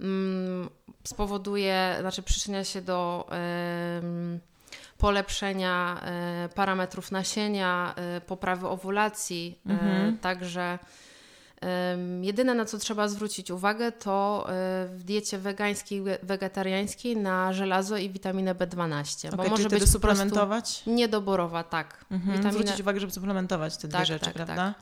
Mm, 0.00 0.68
spowoduje, 1.04 1.96
znaczy 2.00 2.22
przyczynia 2.22 2.64
się 2.64 2.82
do 2.82 3.28
polepszenia 4.98 6.00
e, 6.02 6.48
parametrów 6.54 7.12
nasienia, 7.12 7.94
e, 7.96 8.20
poprawy 8.20 8.68
owulacji. 8.68 9.58
E, 9.66 9.70
mhm. 9.70 10.18
Także 10.18 10.78
jedyne 12.22 12.54
na 12.54 12.64
co 12.64 12.78
trzeba 12.78 13.08
zwrócić 13.08 13.50
uwagę 13.50 13.92
to 13.92 14.46
w 14.88 15.02
diecie 15.04 15.38
wegańskiej, 15.38 16.02
wegetariańskiej 16.22 17.16
na 17.16 17.52
żelazo 17.52 17.96
i 17.96 18.10
witaminę 18.10 18.54
B12. 18.54 19.34
Okay, 19.34 19.44
bo 19.44 19.50
może 19.50 19.68
być 19.68 19.90
suplementować? 19.90 20.82
Niedoborowa, 20.86 21.64
tak. 21.64 22.04
Mhm. 22.10 22.36
Witaminę... 22.36 22.52
Zwrócić 22.52 22.80
uwagę, 22.80 23.00
żeby 23.00 23.12
suplementować 23.12 23.76
te 23.76 23.88
dwie 23.88 23.98
tak, 23.98 24.06
rzeczy, 24.06 24.24
tak, 24.24 24.34
prawda? 24.34 24.56
Tak. 24.56 24.74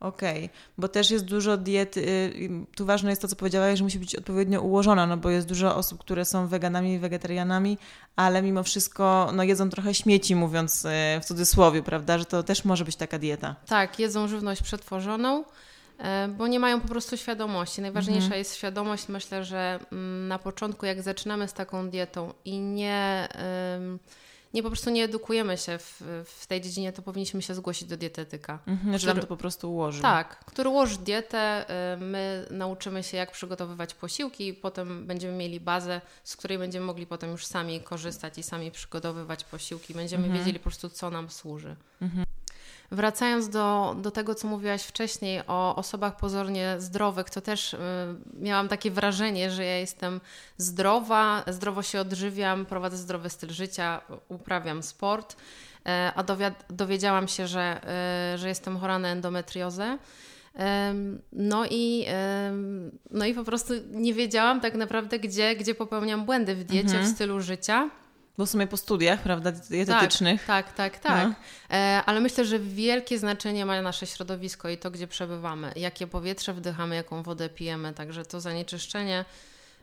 Okej, 0.00 0.44
okay. 0.44 0.48
bo 0.78 0.88
też 0.88 1.10
jest 1.10 1.24
dużo 1.24 1.56
diet, 1.56 1.96
y, 1.96 2.50
tu 2.76 2.86
ważne 2.86 3.10
jest 3.10 3.22
to, 3.22 3.28
co 3.28 3.36
powiedziałaś, 3.36 3.78
że 3.78 3.84
musi 3.84 3.98
być 3.98 4.16
odpowiednio 4.16 4.60
ułożona, 4.60 5.06
no 5.06 5.16
bo 5.16 5.30
jest 5.30 5.48
dużo 5.48 5.76
osób, 5.76 6.00
które 6.00 6.24
są 6.24 6.46
weganami 6.46 6.92
i 6.92 6.98
wegetarianami, 6.98 7.78
ale 8.16 8.42
mimo 8.42 8.62
wszystko 8.62 9.30
no, 9.34 9.42
jedzą 9.42 9.70
trochę 9.70 9.94
śmieci, 9.94 10.36
mówiąc 10.36 10.84
y, 10.84 10.88
w 11.20 11.24
cudzysłowie, 11.24 11.82
prawda, 11.82 12.18
że 12.18 12.24
to 12.24 12.42
też 12.42 12.64
może 12.64 12.84
być 12.84 12.96
taka 12.96 13.18
dieta. 13.18 13.56
Tak, 13.66 13.98
jedzą 13.98 14.28
żywność 14.28 14.62
przetworzoną, 14.62 15.44
y, 15.44 16.04
bo 16.28 16.46
nie 16.46 16.60
mają 16.60 16.80
po 16.80 16.88
prostu 16.88 17.16
świadomości. 17.16 17.82
Najważniejsza 17.82 18.24
mhm. 18.24 18.38
jest 18.38 18.56
świadomość. 18.56 19.08
Myślę, 19.08 19.44
że 19.44 19.78
mm, 19.92 20.28
na 20.28 20.38
początku, 20.38 20.86
jak 20.86 21.02
zaczynamy 21.02 21.48
z 21.48 21.52
taką 21.52 21.90
dietą 21.90 22.32
i 22.44 22.58
nie 22.58 23.28
nie 24.54 24.62
po 24.62 24.68
prostu 24.68 24.90
nie 24.90 25.04
edukujemy 25.04 25.58
się 25.58 25.78
w, 25.78 26.02
w 26.24 26.46
tej 26.46 26.60
dziedzinie, 26.60 26.92
to 26.92 27.02
powinniśmy 27.02 27.42
się 27.42 27.54
zgłosić 27.54 27.88
do 27.88 27.96
dietetyka. 27.96 28.58
Mhm, 28.66 28.98
który 28.98 29.12
nam 29.12 29.20
to 29.20 29.26
po 29.26 29.36
prostu 29.36 29.72
ułoży. 29.72 30.02
Tak, 30.02 30.44
który 30.44 30.68
ułoży 30.68 30.98
dietę, 30.98 31.66
y, 31.94 31.96
my 31.96 32.46
nauczymy 32.50 33.02
się 33.02 33.16
jak 33.16 33.32
przygotowywać 33.32 33.94
posiłki 33.94 34.48
i 34.48 34.54
potem 34.54 35.06
będziemy 35.06 35.36
mieli 35.36 35.60
bazę, 35.60 36.00
z 36.24 36.36
której 36.36 36.58
będziemy 36.58 36.86
mogli 36.86 37.06
potem 37.06 37.30
już 37.30 37.46
sami 37.46 37.80
korzystać 37.80 38.38
i 38.38 38.42
sami 38.42 38.70
przygotowywać 38.70 39.44
posiłki. 39.44 39.94
Będziemy 39.94 40.24
mhm. 40.24 40.38
wiedzieli 40.38 40.58
po 40.58 40.62
prostu, 40.62 40.88
co 40.88 41.10
nam 41.10 41.30
służy. 41.30 41.76
Mhm. 42.02 42.26
Wracając 42.92 43.48
do, 43.48 43.96
do 44.02 44.10
tego, 44.10 44.34
co 44.34 44.48
mówiłaś 44.48 44.82
wcześniej 44.82 45.42
o 45.46 45.76
osobach 45.76 46.16
pozornie 46.16 46.74
zdrowych, 46.78 47.30
to 47.30 47.40
też 47.40 47.74
y, 47.74 47.78
miałam 48.40 48.68
takie 48.68 48.90
wrażenie, 48.90 49.50
że 49.50 49.64
ja 49.64 49.78
jestem 49.78 50.20
zdrowa, 50.56 51.44
zdrowo 51.46 51.82
się 51.82 52.00
odżywiam, 52.00 52.66
prowadzę 52.66 52.96
zdrowy 52.96 53.30
styl 53.30 53.50
życia, 53.50 54.00
uprawiam 54.28 54.82
sport, 54.82 55.32
y, 55.32 55.36
a 56.14 56.24
dowiedziałam 56.70 57.28
się, 57.28 57.46
że, 57.46 57.80
y, 58.34 58.38
że 58.38 58.48
jestem 58.48 58.78
chora 58.78 58.98
na 58.98 59.08
endometriozę. 59.08 59.98
No 61.32 61.66
i, 61.70 62.06
no 63.10 63.26
i 63.26 63.34
po 63.34 63.44
prostu 63.44 63.74
nie 63.90 64.14
wiedziałam 64.14 64.60
tak 64.60 64.74
naprawdę, 64.74 65.18
gdzie, 65.18 65.56
gdzie 65.56 65.74
popełniam 65.74 66.24
błędy 66.24 66.54
w 66.54 66.64
diecie, 66.64 66.88
mhm. 66.88 67.04
w 67.04 67.08
stylu 67.08 67.40
życia. 67.40 67.90
Bo 68.38 68.46
w 68.46 68.50
sumie 68.50 68.66
po 68.66 68.76
studiach, 68.76 69.20
prawda, 69.20 69.52
dietetycznych. 69.52 70.44
Tak, 70.44 70.72
tak, 70.72 70.98
tak. 70.98 71.02
tak. 71.02 71.28
No. 71.28 71.34
E, 71.76 72.02
ale 72.06 72.20
myślę, 72.20 72.44
że 72.44 72.58
wielkie 72.58 73.18
znaczenie 73.18 73.66
ma 73.66 73.82
nasze 73.82 74.06
środowisko 74.06 74.68
i 74.68 74.78
to, 74.78 74.90
gdzie 74.90 75.06
przebywamy. 75.06 75.72
Jakie 75.76 76.06
powietrze 76.06 76.54
wdychamy, 76.54 76.96
jaką 76.96 77.22
wodę 77.22 77.48
pijemy. 77.48 77.92
Także 77.92 78.24
to 78.24 78.40
zanieczyszczenie, 78.40 79.24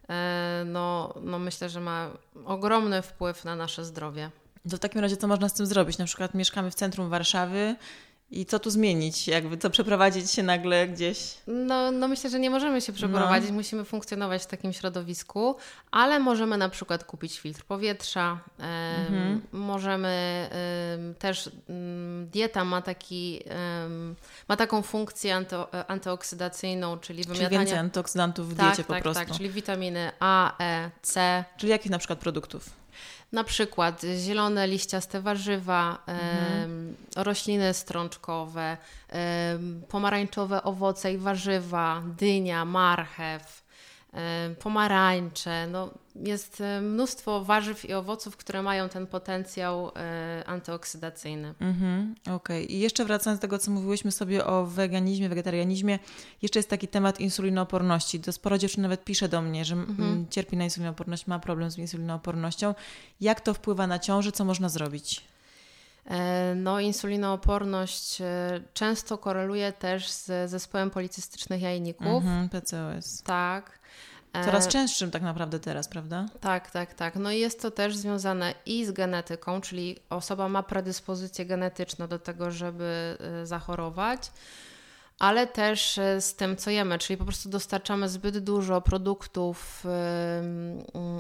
e, 0.10 0.64
no, 0.66 1.14
no 1.22 1.40
myślę, 1.40 1.70
że 1.70 1.80
ma 1.80 2.10
ogromny 2.46 3.02
wpływ 3.02 3.46
na 3.46 3.56
nasze 3.56 3.86
zdrowie. 3.86 4.30
To 4.70 4.78
w 4.78 4.80
takim 4.80 5.02
razie 5.02 5.18
co 5.18 5.28
można 5.28 5.50
z 5.50 5.54
tym 5.54 5.66
zrobić? 5.66 5.98
Na 5.98 6.06
przykład 6.06 6.34
mieszkamy 6.34 6.72
w 6.72 6.76
centrum 6.76 7.10
Warszawy, 7.10 7.76
i 8.32 8.46
co 8.46 8.60
tu 8.60 8.70
zmienić? 8.70 9.28
Jakby 9.28 9.58
co 9.58 9.70
przeprowadzić 9.70 10.32
się 10.32 10.44
nagle 10.44 10.88
gdzieś? 10.88 11.34
No, 11.48 11.92
no 11.92 12.08
myślę, 12.08 12.30
że 12.30 12.40
nie 12.40 12.50
możemy 12.50 12.82
się 12.82 12.94
przeprowadzić, 12.94 13.50
no. 13.50 13.56
musimy 13.56 13.86
funkcjonować 13.86 14.44
w 14.44 14.46
takim 14.46 14.74
środowisku, 14.74 15.56
ale 15.92 16.20
możemy 16.20 16.58
na 16.58 16.70
przykład 16.70 17.04
kupić 17.04 17.40
filtr 17.40 17.64
powietrza, 17.64 18.40
mhm. 19.00 19.42
możemy 19.52 20.50
też, 21.20 21.50
dieta 22.32 22.66
ma, 22.66 22.82
taki, 22.82 23.44
ma 24.48 24.58
taką 24.58 24.82
funkcję 24.82 25.36
anto, 25.36 25.90
antyoksydacyjną, 25.90 27.00
czyli 27.00 27.24
wymiatanie... 27.24 27.48
Czyli 27.48 27.60
więcej 27.60 27.78
antyoksydantów 27.78 28.54
w 28.54 28.58
tak, 28.58 28.68
diecie 28.68 28.84
po 28.84 28.94
tak, 28.94 29.04
prostu. 29.04 29.26
Tak, 29.26 29.38
czyli 29.38 29.50
witaminy 29.50 30.12
A, 30.20 30.58
E, 30.60 30.92
C. 31.02 31.44
Czyli 31.58 31.70
jakich 31.70 31.92
na 31.92 31.98
przykład 31.98 32.20
produktów? 32.20 32.70
Na 33.32 33.44
przykład 33.44 34.02
zielone 34.18 34.68
liściaste 34.68 35.22
warzywa, 35.22 36.04
mhm. 36.08 36.96
rośliny 37.16 37.74
strączkowe, 37.74 38.78
pomarańczowe 39.90 40.64
owoce 40.64 41.14
i 41.14 41.18
warzywa, 41.18 42.04
dynia, 42.18 42.66
marchew, 42.66 43.67
pomarańcze. 44.60 45.68
No, 45.68 45.90
jest 46.16 46.64
mnóstwo 46.82 47.44
warzyw 47.44 47.86
i 47.86 47.94
owoców, 47.94 48.38
które 48.38 48.62
mają 48.62 48.90
ten 48.90 49.08
potencjał 49.08 49.92
e, 49.96 50.44
antyoksydacyjny. 50.46 51.54
Mhm, 51.60 52.16
Okej. 52.22 52.36
Okay. 52.36 52.64
I 52.64 52.80
jeszcze 52.80 53.06
wracając 53.06 53.40
do 53.40 53.42
tego, 53.42 53.60
co 53.60 53.72
mówiłyśmy 53.72 54.12
sobie 54.12 54.46
o 54.46 54.66
weganizmie, 54.66 55.30
wegetarianizmie, 55.30 56.00
jeszcze 56.42 56.60
jest 56.60 56.70
taki 56.70 56.88
temat 56.88 57.20
insulinooporności. 57.20 58.20
To 58.20 58.32
sporo 58.32 58.58
dziewczyn 58.58 58.82
nawet 58.82 59.04
pisze 59.04 59.30
do 59.30 59.42
mnie, 59.42 59.66
że 59.66 59.76
mhm. 59.76 60.26
cierpi 60.30 60.58
na 60.58 60.64
insulinooporność, 60.64 61.28
ma 61.28 61.40
problem 61.40 61.72
z 61.72 61.78
insulinoopornością. 61.78 62.76
Jak 63.22 63.42
to 63.42 63.54
wpływa 63.54 63.88
na 63.88 64.00
ciążę? 64.00 64.32
Co 64.32 64.46
można 64.46 64.70
zrobić? 64.70 65.24
E, 66.08 66.56
no, 66.56 66.80
insulinooporność 66.80 68.22
e, 68.22 68.26
często 68.74 69.18
koreluje 69.18 69.72
też 69.72 70.10
z 70.12 70.50
zespołem 70.50 70.90
policystycznych 70.90 71.62
jajników. 71.62 72.08
Mhm, 72.08 72.50
PCOS. 72.50 73.24
Tak. 73.24 73.78
Coraz 74.46 74.68
częstszym 74.68 75.12
tak 75.12 75.22
naprawdę 75.22 75.60
teraz, 75.60 75.88
prawda? 75.88 76.26
Tak, 76.42 76.72
tak, 76.72 76.94
tak. 76.94 77.16
No 77.16 77.32
i 77.32 77.40
jest 77.40 77.62
to 77.62 77.72
też 77.72 77.98
związane 77.98 78.54
i 78.66 78.86
z 78.86 78.92
genetyką, 78.92 79.62
czyli 79.62 79.98
osoba 80.10 80.50
ma 80.50 80.64
predyspozycję 80.64 81.46
genetyczną 81.46 82.08
do 82.08 82.20
tego, 82.20 82.52
żeby 82.52 83.18
e, 83.20 83.46
zachorować, 83.46 84.32
ale 85.20 85.48
też 85.48 85.98
e, 85.98 86.22
z 86.22 86.36
tym, 86.36 86.58
co 86.58 86.70
jemy, 86.70 87.00
czyli 87.00 87.18
po 87.18 87.26
prostu 87.26 87.50
dostarczamy 87.50 88.10
zbyt 88.10 88.38
dużo 88.38 88.82
produktów 88.82 89.84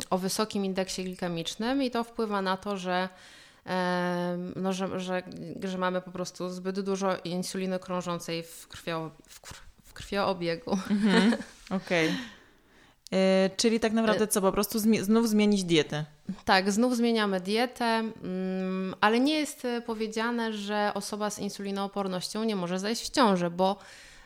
o 0.09 0.17
wysokim 0.17 0.65
indeksie 0.65 1.03
glikemicznym 1.03 1.83
i 1.83 1.91
to 1.91 2.03
wpływa 2.03 2.41
na 2.41 2.57
to, 2.57 2.77
że 2.77 3.09
no, 4.55 4.73
że, 4.73 4.99
że, 4.99 5.23
że 5.63 5.77
mamy 5.77 6.01
po 6.01 6.11
prostu 6.11 6.49
zbyt 6.49 6.79
dużo 6.79 7.17
insuliny 7.23 7.79
krążącej 7.79 8.43
w, 8.43 8.67
krwio, 8.67 9.11
w, 9.27 9.41
krw, 9.41 9.61
w 9.83 9.93
krwioobiegu. 9.93 10.71
Mhm. 10.89 11.33
Okej. 11.69 12.07
Okay. 12.07 12.17
Yy, 13.11 13.49
czyli 13.57 13.79
tak 13.79 13.93
naprawdę 13.93 14.23
e, 14.23 14.27
co, 14.27 14.41
po 14.41 14.51
prostu 14.51 14.79
zmi 14.79 15.03
znów 15.03 15.29
zmienić 15.29 15.63
dietę? 15.63 16.05
Tak, 16.45 16.71
znów 16.71 16.97
zmieniamy 16.97 17.39
dietę, 17.39 17.85
mm, 17.85 18.95
ale 19.01 19.19
nie 19.19 19.33
jest 19.33 19.65
e, 19.65 19.81
powiedziane, 19.81 20.53
że 20.53 20.91
osoba 20.93 21.29
z 21.29 21.39
insulinoopornością 21.39 22.43
nie 22.43 22.55
może 22.55 22.79
zajść 22.79 23.03
w 23.03 23.09
ciążę, 23.09 23.49
bo 23.49 23.77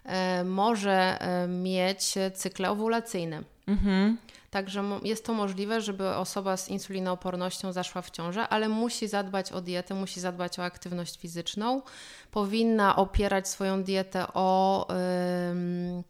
e, 0.06 0.44
może 0.44 1.20
mieć 1.48 2.14
cykle 2.34 2.72
owulacyjne. 2.72 3.44
Mhm. 3.68 4.18
Także 4.52 4.84
jest 5.04 5.26
to 5.26 5.34
możliwe, 5.34 5.82
żeby 5.82 6.10
osoba 6.10 6.58
z 6.58 6.70
insulinoopornością 6.70 7.72
zaszła 7.74 8.02
w 8.02 8.12
ciążę, 8.12 8.48
ale 8.48 8.70
musi 8.70 9.08
zadbać 9.08 9.52
o 9.52 9.62
dietę, 9.62 9.94
musi 9.94 10.20
zadbać 10.20 10.60
o 10.60 10.64
aktywność 10.64 11.20
fizyczną. 11.20 11.82
Powinna 12.32 12.96
opierać 12.96 13.48
swoją 13.48 13.84
dietę 13.84 14.26
o, 14.34 14.88
yy, 15.96 16.04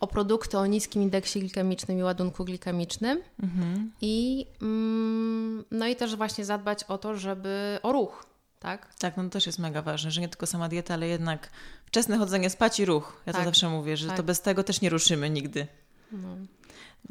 o 0.00 0.06
produkty 0.06 0.58
o 0.58 0.66
niskim 0.66 1.02
indeksie 1.02 1.40
glikemicznym 1.40 1.98
i 1.98 2.02
ładunku 2.02 2.44
glikemicznym. 2.44 3.22
Mhm. 3.42 3.92
I, 4.00 4.46
mm, 4.62 5.64
no 5.70 5.86
i 5.86 5.96
też 5.96 6.16
właśnie 6.16 6.44
zadbać 6.44 6.84
o 6.84 6.98
to, 6.98 7.16
żeby 7.16 7.78
o 7.82 7.92
ruch, 7.92 8.26
tak? 8.60 8.94
Tak, 8.94 9.16
no 9.16 9.22
to 9.22 9.30
też 9.30 9.46
jest 9.46 9.58
mega 9.58 9.82
ważne, 9.82 10.10
że 10.10 10.20
nie 10.20 10.28
tylko 10.28 10.46
sama 10.46 10.68
dieta, 10.68 10.94
ale 10.94 11.08
jednak 11.08 11.50
wczesne 11.86 12.18
chodzenie 12.18 12.50
spać 12.50 12.80
i 12.80 12.84
ruch. 12.84 13.22
Ja 13.26 13.32
Tak, 13.32 13.42
to 13.42 13.48
zawsze 13.48 13.68
mówię, 13.68 13.96
że 13.96 14.08
tak. 14.08 14.16
to 14.16 14.22
bez 14.22 14.40
tego 14.40 14.64
też 14.64 14.80
nie 14.80 14.90
ruszymy 14.90 15.30
nigdy. 15.30 15.66
No. 16.12 16.36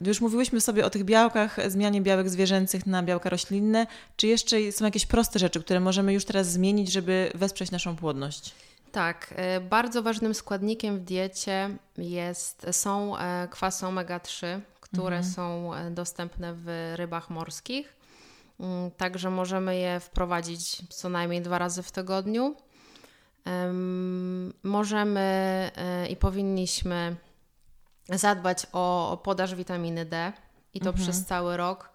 Już 0.06 0.22
mówiłyśmy 0.22 0.62
sobie 0.62 0.86
o 0.86 0.90
tych 0.90 1.04
białkach, 1.04 1.58
zmianie 1.68 2.02
białek 2.02 2.30
zwierzęcych 2.30 2.86
na 2.86 3.04
białka 3.04 3.30
roślinne. 3.30 3.88
Czy 4.16 4.28
jeszcze 4.28 4.72
są 4.72 4.86
jakieś 4.86 5.06
proste 5.06 5.40
rzeczy, 5.40 5.60
które 5.60 5.80
możemy 5.80 6.14
już 6.14 6.26
teraz 6.26 6.48
zmienić, 6.52 6.92
żeby 6.92 7.32
wesprzeć 7.36 7.72
naszą 7.72 7.96
płodność? 7.96 8.54
Tak, 8.92 9.34
e, 9.36 9.62
bardzo 9.62 10.04
ważnym 10.04 10.34
składnikiem 10.34 11.00
w 11.00 11.04
diecie 11.04 11.70
jest, 11.98 12.66
są 12.72 13.18
e, 13.18 13.48
kwasy 13.52 13.86
omega-3, 13.86 14.60
które 14.82 15.24
są 15.24 15.74
e, 15.74 15.92
dostępne 15.92 16.54
w 16.54 16.94
rybach 16.96 17.30
morskich. 17.30 17.94
Mm, 18.60 18.92
Także 18.92 19.30
możemy 19.30 19.78
je 19.78 20.00
wprowadzić 20.00 20.82
co 20.90 21.10
najmniej 21.10 21.42
dwa 21.42 21.58
razy 21.58 21.84
w 21.84 21.92
tygodniu. 21.92 22.56
Em, 23.46 24.54
Możemy 24.64 25.72
i 26.10 26.16
powinniśmy 26.16 27.16
zadbać 28.10 28.68
o 28.74 29.12
o 29.12 29.18
podaż 29.18 29.56
witaminy 29.56 30.06
D 30.06 30.34
i 30.74 30.80
to 30.80 30.94
przez 30.94 31.26
cały 31.26 31.58
rok. 31.58 31.90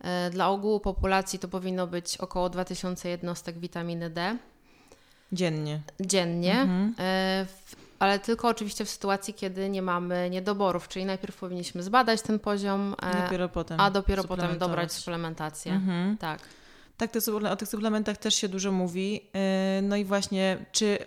E, 0.00 0.30
Dla 0.30 0.48
ogółu 0.48 0.80
populacji 0.80 1.38
to 1.38 1.48
powinno 1.48 1.86
być 1.86 2.16
około 2.16 2.48
2000 2.50 3.08
jednostek 3.08 3.58
witaminy 3.58 4.10
D 4.10 4.36
Dziennie. 5.32 5.80
dziennie, 6.00 6.60
Mhm. 6.60 6.94
e, 6.98 7.46
ale 7.98 8.18
tylko 8.18 8.48
oczywiście 8.48 8.84
w 8.84 8.90
sytuacji, 8.90 9.34
kiedy 9.34 9.68
nie 9.68 9.82
mamy 9.82 10.30
niedoborów, 10.30 10.88
czyli 10.88 11.04
najpierw 11.04 11.36
powinniśmy 11.36 11.82
zbadać 11.82 12.22
ten 12.22 12.38
poziom, 12.38 12.94
e, 13.02 13.22
Dopiero 13.22 13.48
potem. 13.48 13.80
a 13.80 13.90
dopiero 13.90 14.24
potem 14.24 14.58
dobrać 14.58 14.92
suplementację. 14.92 15.72
Mhm. 15.72 16.16
Tak. 16.18 16.40
Tak, 16.96 17.10
o 17.50 17.56
tych 17.56 17.68
suplementach 17.68 18.16
też 18.16 18.34
się 18.34 18.48
dużo 18.48 18.72
mówi. 18.72 19.30
No 19.82 19.96
i 19.96 20.04
właśnie, 20.04 20.58
czy, 20.72 20.98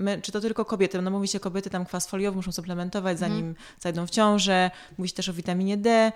my, 0.00 0.22
czy 0.22 0.32
to 0.32 0.40
tylko 0.40 0.64
kobiety? 0.64 1.02
No 1.02 1.10
mówi 1.10 1.28
się, 1.28 1.40
kobiety 1.40 1.70
tam 1.70 1.86
kwas 1.86 2.06
foliowy 2.06 2.36
muszą 2.36 2.52
suplementować, 2.52 3.12
Mhm. 3.12 3.30
zanim 3.32 3.54
zajdą 3.80 4.06
w 4.06 4.10
ciążę. 4.10 4.70
Mówi 4.98 5.08
się 5.08 5.14
też 5.14 5.28
o 5.28 5.32
witaminie 5.32 5.76
D. 5.76 6.12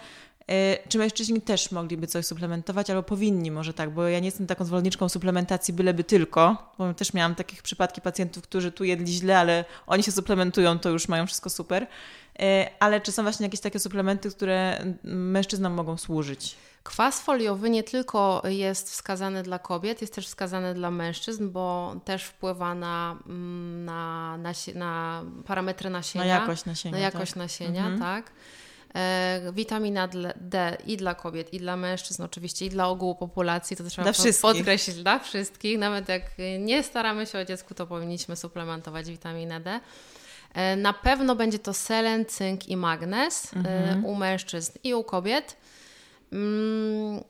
Yy, 0.48 0.54
Czy 0.88 0.98
mężczyźni 0.98 1.40
też 1.40 1.70
mogliby 1.70 2.06
coś 2.06 2.26
suplementować, 2.26 2.90
albo 2.90 3.02
powinni 3.02 3.50
może 3.50 3.74
tak, 3.74 3.90
bo 3.90 4.08
ja 4.08 4.18
nie 4.18 4.24
jestem 4.24 4.46
taką 4.46 4.64
zwolenniczką 4.64 5.08
suplementacji 5.08 5.74
byleby 5.74 6.04
tylko, 6.04 6.72
bo 6.78 6.94
też 6.94 7.14
miałam 7.14 7.34
takich 7.34 7.62
przypadki 7.62 8.00
pacjentów, 8.00 8.42
którzy 8.42 8.72
tu 8.72 8.84
jedli 8.84 9.12
źle, 9.12 9.38
ale 9.38 9.64
oni 9.86 10.02
się 10.02 10.12
suplementują, 10.12 10.78
to 10.78 10.90
już 10.90 11.08
mają 11.08 11.26
wszystko 11.26 11.50
super. 11.50 11.86
Yy, 12.38 12.46
Ale 12.80 13.00
czy 13.00 13.12
są 13.12 13.22
właśnie 13.22 13.46
jakieś 13.46 13.60
takie 13.60 13.78
suplementy, 13.78 14.30
które 14.30 14.84
mężczyznom 15.04 15.72
mogą 15.72 15.96
służyć? 15.96 16.56
Kwas 16.84 17.20
foliowy 17.20 17.70
nie 17.70 17.82
tylko 17.82 18.42
jest 18.48 18.90
wskazany 18.90 19.42
dla 19.42 19.58
kobiet, 19.58 20.00
jest 20.00 20.14
też 20.14 20.26
wskazany 20.26 20.74
dla 20.74 20.90
mężczyzn, 20.90 21.50
bo 21.50 21.94
też 22.04 22.24
wpływa 22.24 22.74
na, 22.74 23.16
mm, 23.26 23.84
na, 23.84 24.36
na, 24.36 24.52
na 24.74 25.22
parametry 25.46 25.90
nasienia. 25.90 26.24
Na 26.24 26.30
jakość 26.30 26.64
nasienia. 26.64 26.96
na 26.96 27.02
jakość 27.02 27.30
tak? 27.32 27.36
nasienia, 27.36 27.86
Mhm. 27.86 27.98
tak. 28.00 28.32
E, 28.94 29.40
witamina 29.52 30.08
D 30.36 30.76
i 30.86 30.96
dla 30.96 31.14
kobiet, 31.14 31.54
i 31.54 31.58
dla 31.58 31.76
mężczyzn 31.76 32.22
oczywiście, 32.22 32.66
i 32.66 32.70
dla 32.70 32.88
ogółu 32.88 33.14
populacji, 33.14 33.76
to 33.76 33.84
trzeba 33.84 34.12
Dla 34.12 34.32
podkreślić, 34.42 34.96
dla 34.96 35.18
wszystkich. 35.18 35.78
Nawet 35.78 36.08
jak 36.08 36.22
nie 36.58 36.82
staramy 36.82 37.26
się 37.26 37.38
o 37.38 37.44
dziecku, 37.44 37.74
to 37.74 37.86
powinniśmy 37.86 38.36
suplementować 38.36 39.06
witaminę 39.06 39.60
D. 39.60 39.80
E, 40.54 40.76
Na 40.76 40.92
pewno 40.92 41.36
będzie 41.36 41.58
to 41.58 41.74
selen, 41.74 42.24
cynk 42.26 42.68
i 42.68 42.76
magnez 42.76 43.52
e, 43.54 43.56
Mhm. 43.56 44.04
u 44.04 44.14
mężczyzn 44.14 44.72
i 44.84 44.94
u 44.94 45.04
kobiet. 45.04 45.56
Mm, 46.34 47.24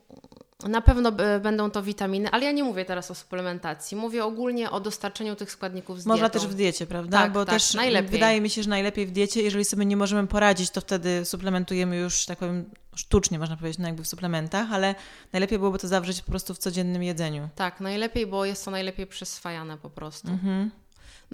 Na 0.69 0.81
pewno 0.81 1.13
będą 1.43 1.71
to 1.71 1.83
witaminy, 1.83 2.29
ale 2.31 2.45
ja 2.45 2.53
nie 2.53 2.65
mówię 2.65 2.85
teraz 2.85 3.11
o 3.11 3.15
suplementacji. 3.15 3.97
Mówię 3.97 4.25
ogólnie 4.25 4.71
o 4.71 4.81
dostarczeniu 4.81 5.37
tych 5.37 5.51
składników 5.51 6.01
z 6.03 6.07
Można 6.07 6.29
dietą. 6.29 6.39
też 6.41 6.49
w 6.49 6.55
diecie, 6.55 6.87
prawda? 6.87 7.19
Tak, 7.19 7.33
Bo 7.33 7.45
tak, 7.45 7.55
też 7.55 7.75
najlepiej. 7.75 8.11
wydaje 8.11 8.41
mi 8.41 8.51
się, 8.51 8.63
że 8.63 8.71
najlepiej 8.71 9.07
w 9.07 9.11
diecie, 9.11 9.43
jeżeli 9.43 9.65
sobie 9.65 9.85
nie 9.87 9.97
możemy 9.97 10.29
poradzić, 10.29 10.71
to 10.71 10.81
wtedy 10.81 11.25
suplementujemy 11.25 11.97
już, 11.97 12.27
tak 12.27 12.39
powiem, 12.39 12.71
sztucznie 12.95 13.39
można 13.39 13.57
powiedzieć, 13.57 13.79
no 13.79 13.87
jakby 13.87 14.03
w 14.05 14.09
suplementach, 14.09 14.73
ale 14.73 14.95
najlepiej 15.33 15.59
byłoby 15.59 15.79
to 15.79 15.89
zawrzeć 15.89 16.23
po 16.23 16.31
prostu 16.31 16.55
w 16.55 16.59
codziennym 16.59 17.03
jedzeniu. 17.03 17.49
Tak, 17.55 17.81
najlepiej, 17.81 18.27
bo 18.27 18.45
jest 18.45 18.65
to 18.65 18.71
najlepiej 18.71 19.07
przyswajane 19.07 19.79
po 19.79 19.91
prostu. 19.91 20.29
Mhm. 20.29 20.71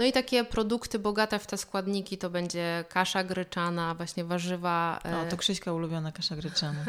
No 0.00 0.06
i 0.06 0.12
takie 0.12 0.44
produkty 0.44 0.98
bogate 0.98 1.38
w 1.38 1.46
te 1.46 1.56
składniki 1.56 2.18
to 2.18 2.30
będzie 2.30 2.84
kasza 2.88 3.24
gryczana, 3.24 3.94
właśnie 3.94 4.24
warzywa, 4.24 5.00
O, 5.04 5.08
e, 5.08 5.28
to 5.28 5.36
Krzyśka 5.36 5.72
ulubiona 5.72 6.12
kasza 6.12 6.36
gryczana. 6.36 6.84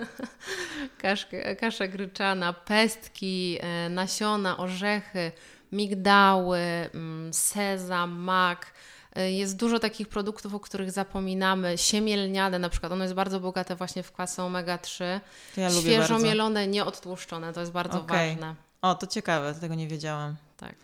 kasz, 1.02 1.28
kasza 1.60 1.88
gryczana, 1.88 2.54
pestki, 2.54 3.58
e, 3.62 3.90
nasiona, 3.90 4.58
orzechy, 4.58 5.32
migdały, 5.72 6.60
mm, 6.60 7.34
sezam, 7.34 8.12
mak. 8.12 8.74
E, 9.16 9.32
Jest 9.32 9.58
dużo 9.58 9.80
takich 9.80 10.08
produktów, 10.08 10.56
o 10.56 10.60
których 10.60 10.92
zapominamy. 10.92 11.78
Siemię 11.78 12.18
lniane 12.18 12.60
na 12.60 12.70
przykład, 12.70 12.92
ono 12.92 13.04
jest 13.04 13.16
bardzo 13.16 13.40
bogate 13.40 13.76
właśnie 13.76 14.04
w 14.04 14.12
kwasy 14.12 14.42
omega-3. 14.42 15.20
To 15.56 15.62
ja 15.62 15.70
Świeżo 15.70 16.20
mielone, 16.20 16.68
nieodtłuszczone, 16.68 17.54
to 17.54 17.60
jest 17.60 17.72
bardzo 17.72 18.00
Okej. 18.00 18.32
ważne. 18.32 18.56
O, 18.82 18.96
to 18.96 19.08
ciekawe, 19.08 19.54
tego 19.54 19.76
nie 19.76 19.88
wiedziałam. 19.88 20.36
Tak. 20.58 20.76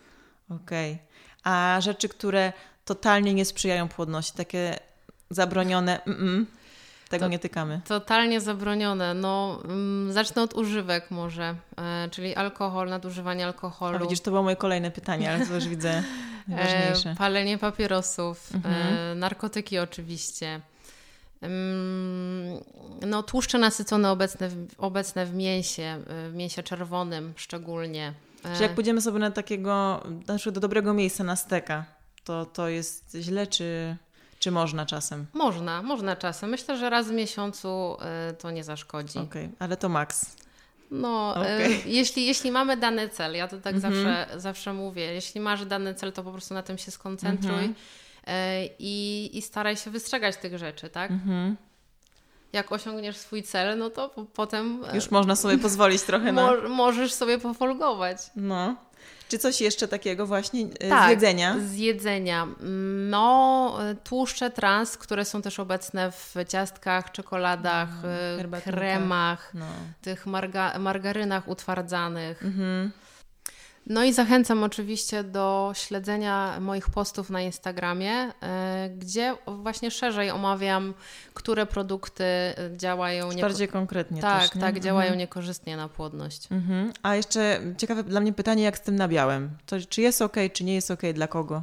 Okej. 0.50 0.98
A 1.44 1.78
rzeczy, 1.80 2.08
które 2.08 2.52
totalnie 2.84 3.34
nie 3.34 3.44
sprzyjają 3.44 3.88
płodności, 3.88 4.32
takie 4.36 4.78
zabronione, 5.30 6.04
mm, 6.04 6.46
tego 7.08 7.24
To- 7.24 7.28
nie 7.30 7.38
tykamy. 7.38 7.80
Totalnie 7.88 8.40
zabronione. 8.40 9.14
No, 9.14 9.60
mm, 9.64 10.12
zacznę 10.12 10.42
od 10.42 10.54
używek 10.54 11.10
może, 11.10 11.54
e, 11.78 12.08
czyli 12.10 12.34
alkohol, 12.34 12.88
nadużywanie 12.88 13.46
alkoholu. 13.46 13.96
A 13.96 14.00
widzisz, 14.00 14.20
to 14.20 14.30
było 14.30 14.42
moje 14.42 14.56
kolejne 14.56 14.90
pytanie, 14.90 15.30
ale 15.32 15.46
to 15.46 15.54
już 15.54 15.68
widzę 15.74 16.02
najważniejsze. 16.48 17.10
E, 17.10 17.14
palenie 17.16 17.58
papierosów, 17.58 18.50
Mhm. 18.54 18.96
e, 18.96 19.14
narkotyki 19.14 19.78
oczywiście. 19.78 20.60
No, 23.06 23.22
tłuszcze 23.22 23.58
nasycone 23.58 24.10
obecne 24.10 24.48
w, 24.48 24.66
obecne 24.78 25.26
w 25.26 25.34
mięsie, 25.34 25.82
e, 26.08 26.30
w 26.30 26.34
mięsie 26.34 26.62
czerwonym 26.62 27.32
szczególnie. 27.36 28.12
E, 28.44 28.56
Czy 28.56 28.62
jak 28.62 28.74
pójdziemy 28.74 29.00
sobie 29.00 29.18
na 29.18 29.30
takiego, 29.30 30.02
znaczy 30.24 30.52
do 30.52 30.60
dobrego 30.60 30.94
miejsca 30.94 31.24
na 31.24 31.36
steka, 31.36 31.84
to 32.24 32.46
to 32.46 32.68
jest 32.68 33.16
źle, 33.20 33.46
czy, 33.46 33.96
czy 34.38 34.50
można 34.50 34.86
czasem? 34.86 35.26
Można, 35.32 35.82
można 35.82 36.16
czasem. 36.16 36.50
Myślę, 36.50 36.76
że 36.76 36.90
raz 36.90 37.08
w 37.08 37.12
miesiącu 37.12 37.96
e, 38.00 38.32
to 38.32 38.50
nie 38.50 38.64
zaszkodzi. 38.64 39.18
Okej, 39.18 39.48
ale 39.58 39.76
to 39.76 39.88
maks. 39.88 40.36
No, 40.90 41.34
e, 41.36 41.54
Okej. 41.56 41.82
jeśli, 41.98 42.26
jeśli 42.26 42.50
mamy 42.50 42.76
dany 42.76 43.08
cel, 43.08 43.34
ja 43.34 43.48
to 43.48 43.58
tak 43.60 43.74
Mhm. 43.74 43.94
zawsze, 43.94 44.40
zawsze 44.40 44.72
mówię, 44.72 45.02
jeśli 45.14 45.40
masz 45.40 45.64
dany 45.66 45.94
cel, 45.94 46.12
to 46.12 46.22
po 46.22 46.32
prostu 46.32 46.54
na 46.54 46.62
tym 46.62 46.78
się 46.78 46.90
skoncentruj 46.90 47.54
Mhm. 47.54 47.74
e, 48.26 48.66
i, 48.78 49.30
i 49.38 49.42
staraj 49.42 49.76
się 49.76 49.90
wystrzegać 49.90 50.36
tych 50.36 50.58
rzeczy, 50.58 50.90
tak? 50.90 51.10
Mhm. 51.10 51.56
Jak 52.52 52.72
osiągniesz 52.72 53.16
swój 53.16 53.42
cel, 53.42 53.78
no 53.78 53.90
to 53.90 54.08
po, 54.08 54.24
potem 54.24 54.84
e, 54.92 54.94
Już 54.94 55.10
można 55.10 55.36
sobie 55.36 55.58
pozwolić 55.58 56.02
trochę 56.02 56.32
na... 56.32 56.42
mo- 56.42 56.68
możesz 56.68 57.12
sobie 57.12 57.38
pofolgować. 57.38 58.18
No. 58.36 58.74
Czy 59.28 59.38
coś 59.38 59.60
jeszcze 59.60 59.88
takiego 59.88 60.26
właśnie 60.26 60.66
e, 60.80 60.88
Tak, 60.88 61.06
z 61.06 61.10
jedzenia? 61.10 61.56
Z 61.66 61.74
jedzenia. 61.76 62.46
No, 63.10 63.78
e, 63.90 63.94
tłuszcze 63.94 64.50
trans, 64.50 64.96
które 64.96 65.24
są 65.24 65.42
też 65.42 65.60
obecne 65.60 66.12
w 66.12 66.34
ciastkach, 66.48 67.12
czekoladach, 67.12 67.88
herbatnikach. 68.36 68.74
kremach, 68.74 69.50
No. 69.54 69.66
tych 70.02 70.26
marga- 70.26 70.78
margarynach 70.78 71.48
utwardzanych. 71.48 72.42
Mhm. 72.42 72.90
No 73.88 74.04
i 74.04 74.12
zachęcam 74.12 74.62
oczywiście 74.64 75.24
do 75.24 75.72
śledzenia 75.74 76.60
moich 76.60 76.90
postów 76.90 77.30
na 77.30 77.40
Instagramie, 77.42 78.12
e, 78.42 78.90
gdzie 78.98 79.36
właśnie 79.46 79.90
szerzej 79.90 80.30
omawiam, 80.30 80.94
które 81.34 81.66
produkty 81.66 82.24
e, 82.24 82.54
działają 82.76 83.28
nieko- 83.28 83.40
Bardziej 83.40 83.68
konkretnie 83.68 84.20
tak, 84.20 84.40
też, 84.40 84.50
tak, 84.50 84.56
Mhm. 84.62 84.80
działają 84.82 85.14
niekorzystnie 85.14 85.76
na 85.76 85.88
płodność. 85.88 86.48
Mhm. 86.52 86.92
A 87.02 87.14
jeszcze 87.16 87.60
ciekawe 87.78 88.02
dla 88.04 88.20
mnie 88.20 88.32
pytanie, 88.32 88.62
jak 88.62 88.78
z 88.78 88.80
tym 88.80 88.96
nabiałem? 88.96 89.50
To, 89.66 89.76
czy 89.88 90.00
jest 90.02 90.22
ok, 90.22 90.36
czy 90.52 90.64
nie 90.64 90.74
jest 90.74 90.90
ok, 90.90 91.02
dla 91.14 91.26
kogo? 91.26 91.62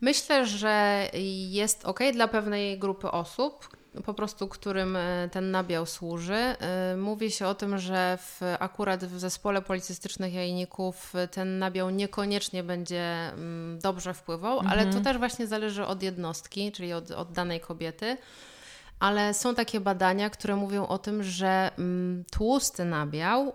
Myślę, 0.00 0.46
że 0.46 1.04
jest 1.50 1.84
ok 1.84 2.00
dla 2.12 2.28
pewnej 2.28 2.78
grupy 2.78 3.10
osób, 3.10 3.68
po 4.04 4.14
prostu 4.14 4.48
którym 4.48 4.96
e, 4.96 5.28
ten 5.32 5.50
nabiał 5.50 5.86
służy. 5.86 6.34
E, 6.34 6.96
Mówi 6.96 7.30
się 7.30 7.46
o 7.46 7.54
tym, 7.54 7.78
że 7.78 8.18
w, 8.20 8.40
akurat 8.58 9.04
w 9.04 9.18
zespole 9.18 9.62
policystycznych 9.62 10.34
jajników 10.34 11.14
e, 11.14 11.28
ten 11.28 11.58
nabiał 11.58 11.90
niekoniecznie 11.90 12.62
będzie 12.62 13.02
mm, 13.02 13.78
dobrze 13.78 14.14
wpływał, 14.14 14.60
ale 14.68 14.86
to 14.86 15.00
też 15.00 15.18
właśnie 15.18 15.46
zależy 15.46 15.86
od 15.86 16.02
jednostki, 16.02 16.72
czyli 16.72 16.92
od, 16.92 17.10
od 17.10 17.32
danej 17.32 17.60
kobiety. 17.60 18.16
Ale 19.00 19.34
są 19.34 19.54
takie 19.54 19.80
badania, 19.80 20.30
które 20.30 20.56
mówią 20.56 20.86
o 20.86 20.98
tym, 20.98 21.22
że 21.22 21.70
mm, 21.78 22.24
tłusty 22.30 22.84
nabiał 22.84 23.52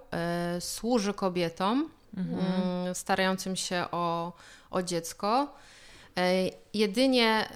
służy 0.59 1.13
kobietom 1.13 1.89
mm, 2.17 2.95
starającym 2.95 3.55
się 3.55 3.85
o, 3.91 4.33
o 4.71 4.83
dziecko. 4.83 5.53
Jedynie 6.73 7.49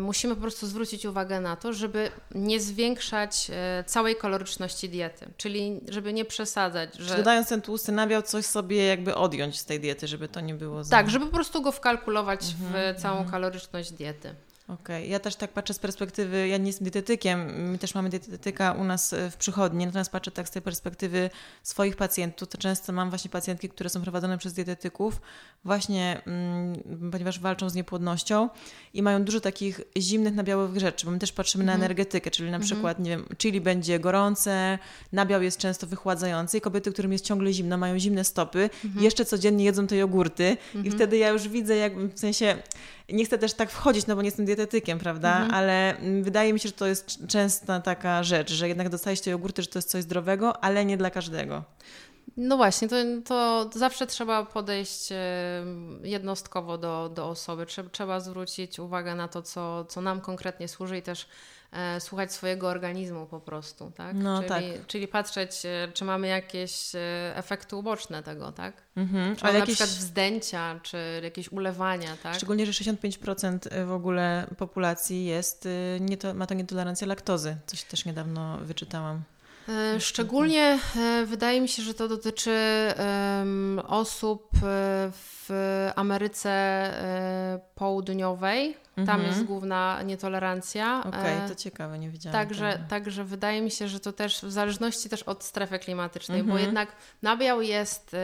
musimy 0.00 0.34
po 0.34 0.40
prostu 0.40 0.66
zwrócić 0.66 1.06
uwagę 1.06 1.40
na 1.40 1.56
to, 1.56 1.72
żeby 1.72 2.10
nie 2.34 2.60
zwiększać 2.60 3.50
całej 3.86 4.16
kaloryczności 4.16 4.88
diety, 4.88 5.26
czyli 5.36 5.80
żeby 5.88 6.12
nie 6.12 6.24
przesadzać. 6.24 6.96
Że... 6.98 7.16
dodając 7.16 7.48
ten 7.48 7.62
tłusty 7.62 7.92
nabiał, 7.92 8.22
coś 8.22 8.46
sobie 8.46 8.86
jakby 8.86 9.14
odjąć 9.14 9.60
z 9.60 9.64
tej 9.64 9.80
diety, 9.80 10.06
żeby 10.08 10.28
to 10.28 10.40
nie 10.40 10.54
było 10.54 10.84
za... 10.84 10.90
Tak, 10.90 11.10
żeby 11.10 11.26
po 11.26 11.32
prostu 11.32 11.62
go 11.62 11.72
wkalkulować 11.72 12.40
mhm, 12.60 12.94
w 12.94 13.00
całą 13.00 13.16
mhm. 13.16 13.30
kaloryczność 13.30 13.92
diety. 13.92 14.34
Okej, 14.68 15.02
okay. 15.02 15.06
ja 15.06 15.20
też 15.20 15.36
tak 15.36 15.52
patrzę 15.52 15.74
z 15.74 15.78
perspektywy, 15.78 16.48
ja 16.48 16.56
nie 16.56 16.66
jestem 16.66 16.84
dietetykiem, 16.84 17.70
my 17.70 17.78
też 17.78 17.94
mamy 17.94 18.10
dietetyka 18.10 18.72
u 18.72 18.84
nas 18.84 19.12
e, 19.12 19.30
w 19.30 19.36
przychodni, 19.36 19.86
natomiast 19.86 20.12
patrzę 20.12 20.30
tak 20.30 20.48
z 20.48 20.50
tej 20.50 20.62
perspektywy 20.62 21.30
swoich 21.62 21.96
pacjentów, 21.96 22.48
to 22.48 22.58
często 22.58 22.92
mam 22.92 23.10
właśnie 23.10 23.30
pacjentki, 23.30 23.68
które 23.68 23.90
są 23.90 24.02
prowadzone 24.02 24.38
przez 24.38 24.52
dietetyków, 24.52 25.20
właśnie 25.64 26.22
mm, 26.26 27.10
ponieważ 27.12 27.40
walczą 27.40 27.70
z 27.70 27.74
niepłodnością 27.74 28.48
i 28.94 29.02
mają 29.02 29.24
dużo 29.24 29.40
takich 29.40 29.80
zimnych, 29.98 30.34
nabiałych 30.34 30.80
rzeczy, 30.80 31.06
bo 31.06 31.12
my 31.12 31.18
też 31.18 31.32
patrzymy 31.32 31.64
mm 31.64 31.66
-hmm. 31.66 31.78
na 31.78 31.84
mhm. 31.84 31.90
energetykę, 31.90 32.30
czyli 32.30 32.50
na 32.50 32.56
mm 32.56 32.66
-hmm. 32.66 32.72
przykład, 32.72 32.98
nie 32.98 33.10
wiem, 33.10 33.24
chili 33.38 33.60
będzie 33.60 34.00
gorące, 34.00 34.78
nabiał 35.12 35.42
jest 35.42 35.58
często 35.58 35.86
wychładzający 35.86 36.58
i 36.58 36.60
kobiety, 36.60 36.92
którym 36.92 37.12
jest 37.12 37.24
ciągle 37.24 37.52
zimno, 37.52 37.78
mają 37.78 37.98
zimne 37.98 38.24
stopy, 38.24 38.70
-hmm. 38.84 39.02
jeszcze 39.02 39.24
codziennie 39.24 39.64
jedzą 39.64 39.86
te 39.86 39.96
jogurty 39.96 40.56
i 40.74 40.76
mhm. 40.76 40.94
wtedy 40.96 41.16
ja 41.16 41.28
już 41.28 41.48
widzę, 41.48 41.76
jak 41.76 41.98
w 41.98 42.18
sensie 42.18 42.56
nie 43.12 43.24
chcę 43.24 43.38
też 43.38 43.54
tak 43.54 43.70
wchodzić, 43.70 44.06
no 44.06 44.16
bo 44.16 44.22
nie 44.22 44.28
jestem 44.28 44.46
dietetykiem, 44.46 44.98
prawda? 44.98 45.32
Mhm. 45.32 45.54
Ale 45.54 45.96
mm, 45.98 46.22
wydaje 46.22 46.52
mi 46.52 46.60
się, 46.60 46.68
że 46.68 46.74
to 46.74 46.86
jest 46.86 47.26
częsta 47.26 47.80
taka 47.80 48.22
rzecz, 48.22 48.52
że 48.52 48.68
jednak 48.68 48.88
dostajesz 48.88 49.20
te 49.20 49.30
jogurty, 49.30 49.62
że 49.62 49.68
to 49.68 49.78
jest 49.78 49.90
coś 49.90 50.02
zdrowego, 50.02 50.64
ale 50.64 50.84
nie 50.84 50.96
dla 50.96 51.10
każdego. 51.10 51.62
No 52.36 52.56
właśnie, 52.56 52.88
to, 52.88 53.04
to 53.24 53.70
zawsze 53.74 54.06
trzeba 54.06 54.44
podejść 54.44 55.08
jednostkowo 56.02 56.78
do, 56.78 57.10
do 57.14 57.28
osoby. 57.28 57.66
Trzeba, 57.92 58.20
zwrócić 58.20 58.78
uwagę 58.78 59.14
na 59.14 59.28
to, 59.28 59.42
co, 59.42 59.84
co 59.84 60.00
nam 60.00 60.20
konkretnie 60.20 60.68
służy 60.68 60.98
i 60.98 61.02
też 61.02 61.26
słuchać 61.98 62.32
swojego 62.32 62.68
organizmu 62.68 63.26
po 63.26 63.40
prostu, 63.40 63.92
tak? 63.96 64.16
No, 64.16 64.38
czyli, 64.38 64.48
tak. 64.48 64.86
czyli 64.86 65.08
patrzeć, 65.08 65.66
e, 65.66 65.88
czy 65.94 66.04
mamy 66.04 66.28
jakieś 66.28 66.94
e, 66.94 67.32
efekty 67.36 67.76
uboczne 67.76 68.22
tego, 68.22 68.52
tak? 68.52 68.82
Mhm. 68.96 69.36
Czy 69.36 69.44
Ale 69.44 69.58
jakieś... 69.58 69.80
na 69.80 69.86
przykład 69.86 70.00
wzdęcia, 70.00 70.80
czy 70.82 71.20
jakieś 71.22 71.52
ulewania, 71.52 72.16
tak? 72.22 72.34
Szczególnie, 72.34 72.66
że 72.66 72.72
65% 72.72 73.86
w 73.86 73.92
ogóle 73.92 74.46
populacji 74.58 75.24
jest, 75.24 75.68
nie 76.00 76.16
to, 76.16 76.34
ma 76.34 76.46
to 76.46 76.54
nietolerancję 76.54 77.06
laktozy, 77.06 77.56
coś 77.66 77.82
też 77.82 78.04
niedawno 78.04 78.58
wyczytałam. 78.58 79.22
E, 79.68 80.00
szczególnie 80.00 80.78
e, 80.96 81.26
wydaje 81.26 81.60
mi 81.60 81.68
się, 81.68 81.82
że 81.82 81.94
to 81.94 82.08
dotyczy 82.08 82.58
osób 83.88 84.48
e, 84.54 84.58
w 85.12 85.48
Ameryce 85.96 87.60
Południowej. 87.74 88.76
Tam 88.94 89.08
mhm. 89.08 89.26
jest 89.26 89.44
główna 89.44 90.02
nietolerancja. 90.02 91.04
Okej, 91.06 91.36
okay, 91.36 91.48
to 91.48 91.54
ciekawe, 91.54 91.98
nie 91.98 92.10
widziałam. 92.10 92.32
Także, 92.32 92.78
także 92.88 93.24
wydaje 93.24 93.62
mi 93.62 93.70
się, 93.70 93.88
że 93.88 94.00
to 94.00 94.12
też 94.12 94.40
w 94.42 94.50
zależności 94.50 95.08
też 95.08 95.22
od 95.22 95.44
strefy 95.44 95.78
klimatycznej, 95.78 96.40
mhm. 96.40 96.58
bo 96.58 96.64
jednak 96.64 96.92
nabiał 97.22 97.62
jest 97.62 98.16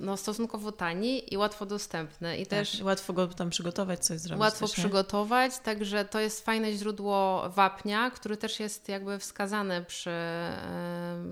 no, 0.00 0.16
stosunkowo 0.16 0.72
tani 0.72 1.34
i 1.34 1.36
łatwo 1.36 1.66
dostępny. 1.66 2.36
I 2.36 2.46
tak, 2.46 2.58
też 2.58 2.80
łatwo 2.82 3.12
go 3.12 3.26
tam 3.26 3.50
przygotować, 3.50 4.04
coś 4.04 4.18
zrobić. 4.18 4.40
Łatwo 4.40 4.66
też, 4.66 4.76
przygotować, 4.76 5.58
także 5.58 6.04
to 6.04 6.20
jest 6.20 6.44
fajne 6.44 6.72
źródło 6.72 7.50
wapnia, 7.50 8.10
który 8.10 8.36
też 8.36 8.60
jest 8.60 8.88
jakby 8.88 9.18
wskazany 9.18 9.84
przy 9.84 10.10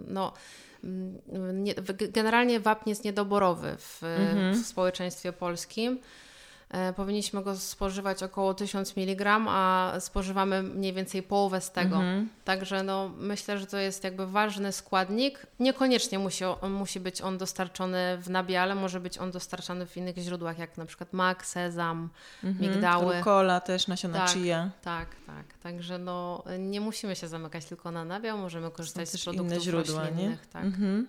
no, 0.07 0.33
nie, 1.53 1.75
generalnie 2.11 2.61
wapń 2.61 2.91
jest 2.91 3.05
niedoborowy 3.05 3.77
w, 3.79 4.03
mhm. 4.03 4.55
w 4.55 4.67
społeczeństwie 4.67 5.33
polskim. 5.33 6.01
E, 6.71 6.93
powinniśmy 6.93 7.43
go 7.43 7.57
spożywać 7.57 8.23
około 8.23 8.55
1000 8.55 8.97
mg, 8.97 9.41
a 9.49 9.93
spożywamy 10.01 10.63
mniej 10.63 10.93
więcej 10.93 11.23
połowę 11.23 11.61
z 11.61 11.71
tego. 11.71 11.97
Mhm. 11.97 12.29
Także 12.45 12.83
no, 12.83 13.11
myślę, 13.19 13.59
że 13.59 13.67
to 13.67 13.79
jest 13.79 14.05
jakby 14.05 14.27
ważny 14.27 14.73
składnik. 14.73 15.47
Niekoniecznie 15.61 16.19
musi, 16.19 16.45
musi 16.71 17.01
być 17.01 17.23
on 17.23 17.39
dostarczony 17.39 18.19
w 18.19 18.31
nabiale, 18.31 18.75
może 18.75 19.01
być 19.01 19.19
on 19.19 19.31
dostarczany 19.31 19.87
w 19.87 19.97
innych 19.97 20.17
źródłach, 20.17 20.59
jak 20.59 20.77
na 20.79 20.87
przykład 20.87 21.13
mak, 21.13 21.47
sezam, 21.47 22.09
mhm. 22.45 22.71
migdały. 22.71 23.19
Rukola 23.19 23.61
też, 23.61 23.87
nasiona 23.87 24.19
tak, 24.19 24.29
chia. 24.29 24.71
Tak, 24.83 25.09
tak. 25.27 25.59
Także 25.63 25.99
no, 25.99 26.45
nie 26.59 26.81
musimy 26.81 27.17
się 27.17 27.29
zamykać 27.29 27.65
tylko 27.65 27.91
na 27.91 28.05
nabiał, 28.05 28.39
możemy 28.39 28.71
korzystać 28.71 29.09
z 29.09 29.25
produktów 29.25 29.53
inne 29.53 29.61
źródła, 29.61 30.09
nie? 30.09 30.37
Tak. 30.53 30.65
Mhm. 30.65 31.07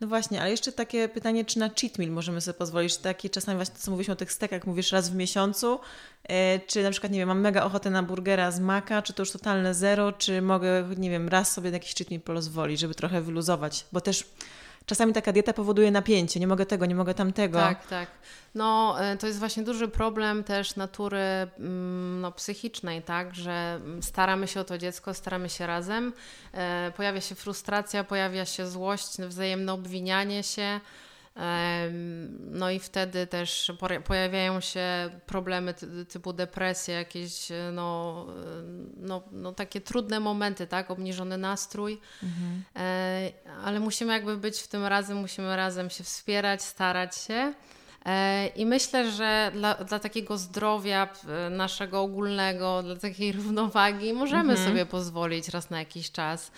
No 0.00 0.06
właśnie, 0.06 0.40
ale 0.40 0.50
jeszcze 0.50 0.72
takie 0.72 1.08
pytanie, 1.08 1.44
czy 1.44 1.58
na 1.58 1.70
cheat 1.80 1.98
meal 1.98 2.10
możemy 2.10 2.40
sobie 2.40 2.58
pozwolić? 2.58 2.96
Takie 2.96 3.30
czasami 3.30 3.56
właśnie, 3.56 3.74
co 3.78 3.90
mówiliśmy 3.90 4.12
o 4.12 4.16
tych 4.16 4.32
stekach, 4.32 4.66
mówisz 4.66 4.92
raz 4.92 5.10
w 5.10 5.14
miesiącu, 5.14 5.80
e, 6.24 6.58
czy 6.58 6.82
na 6.82 6.90
przykład, 6.90 7.12
nie 7.12 7.18
wiem, 7.18 7.28
mam 7.28 7.40
mega 7.40 7.64
ochotę 7.64 7.90
na 7.90 8.02
burgera 8.02 8.50
z 8.50 8.60
maka, 8.60 9.02
czy 9.02 9.12
to 9.12 9.22
już 9.22 9.30
totalne 9.30 9.74
zero, 9.74 10.12
czy 10.12 10.42
mogę, 10.42 10.88
nie 10.96 11.10
wiem, 11.10 11.28
raz 11.28 11.52
sobie 11.52 11.70
na 11.70 11.76
jakiś 11.76 11.94
cheat 11.94 12.10
meal 12.10 12.20
pozwolić, 12.20 12.80
żeby 12.80 12.94
trochę 12.94 13.20
wyluzować, 13.22 13.86
bo 13.92 14.00
też 14.00 14.24
czasami 14.88 15.12
taka 15.12 15.32
dieta 15.32 15.52
powoduje 15.52 15.90
napięcie, 15.90 16.40
nie 16.40 16.46
mogę 16.46 16.66
tego, 16.66 16.86
nie 16.86 16.94
mogę 16.94 17.14
tamtego. 17.14 17.58
Tak, 17.58 17.86
tak. 17.86 18.08
No, 18.54 18.96
e, 19.00 19.16
to 19.16 19.26
jest 19.26 19.38
właśnie 19.38 19.62
duży 19.62 19.88
problem 19.88 20.44
też 20.44 20.76
natury 20.76 21.18
mm, 21.58 22.20
no, 22.20 22.32
psychicznej, 22.32 23.02
tak, 23.02 23.34
że 23.34 23.80
staramy 24.00 24.48
się 24.48 24.60
o 24.60 24.64
to 24.64 24.78
dziecko, 24.78 25.14
staramy 25.14 25.48
się 25.48 25.66
razem, 25.66 26.12
e, 26.52 26.92
pojawia 26.96 27.20
się 27.20 27.34
frustracja, 27.34 28.04
pojawia 28.04 28.44
się 28.44 28.66
złość, 28.66 29.18
wzajemne 29.18 29.72
obwinianie 29.72 30.42
się, 30.42 30.80
no 32.50 32.70
i 32.70 32.78
wtedy 32.78 33.26
też 33.26 33.72
pojawiają 34.04 34.60
się 34.60 35.10
problemy 35.26 35.74
typu 36.08 36.32
depresja, 36.32 36.94
jakieś 36.94 37.48
no, 37.72 38.26
no, 38.96 39.22
no 39.32 39.52
takie 39.52 39.80
trudne 39.80 40.20
momenty, 40.20 40.66
tak? 40.66 40.90
Obniżony 40.90 41.38
nastrój. 41.38 42.00
Mhm. 42.22 42.64
E, 42.76 43.32
ale 43.64 43.80
musimy 43.80 44.12
jakby 44.12 44.36
być 44.36 44.60
w 44.60 44.68
tym 44.68 44.84
razem, 44.84 45.18
musimy 45.18 45.56
razem 45.56 45.90
się 45.90 46.04
wspierać, 46.04 46.62
starać 46.62 47.16
się. 47.16 47.54
E, 48.06 48.46
I 48.46 48.66
myślę, 48.66 49.10
że 49.10 49.50
dla, 49.54 49.74
dla 49.74 49.98
takiego 49.98 50.38
zdrowia 50.38 51.08
naszego 51.50 52.00
ogólnego, 52.00 52.82
dla 52.82 52.96
takiej 52.96 53.32
równowagi 53.32 54.12
możemy 54.12 54.50
mhm. 54.52 54.68
sobie 54.68 54.86
pozwolić 54.86 55.48
raz 55.48 55.70
na 55.70 55.78
jakiś 55.78 56.10
czas 56.10 56.50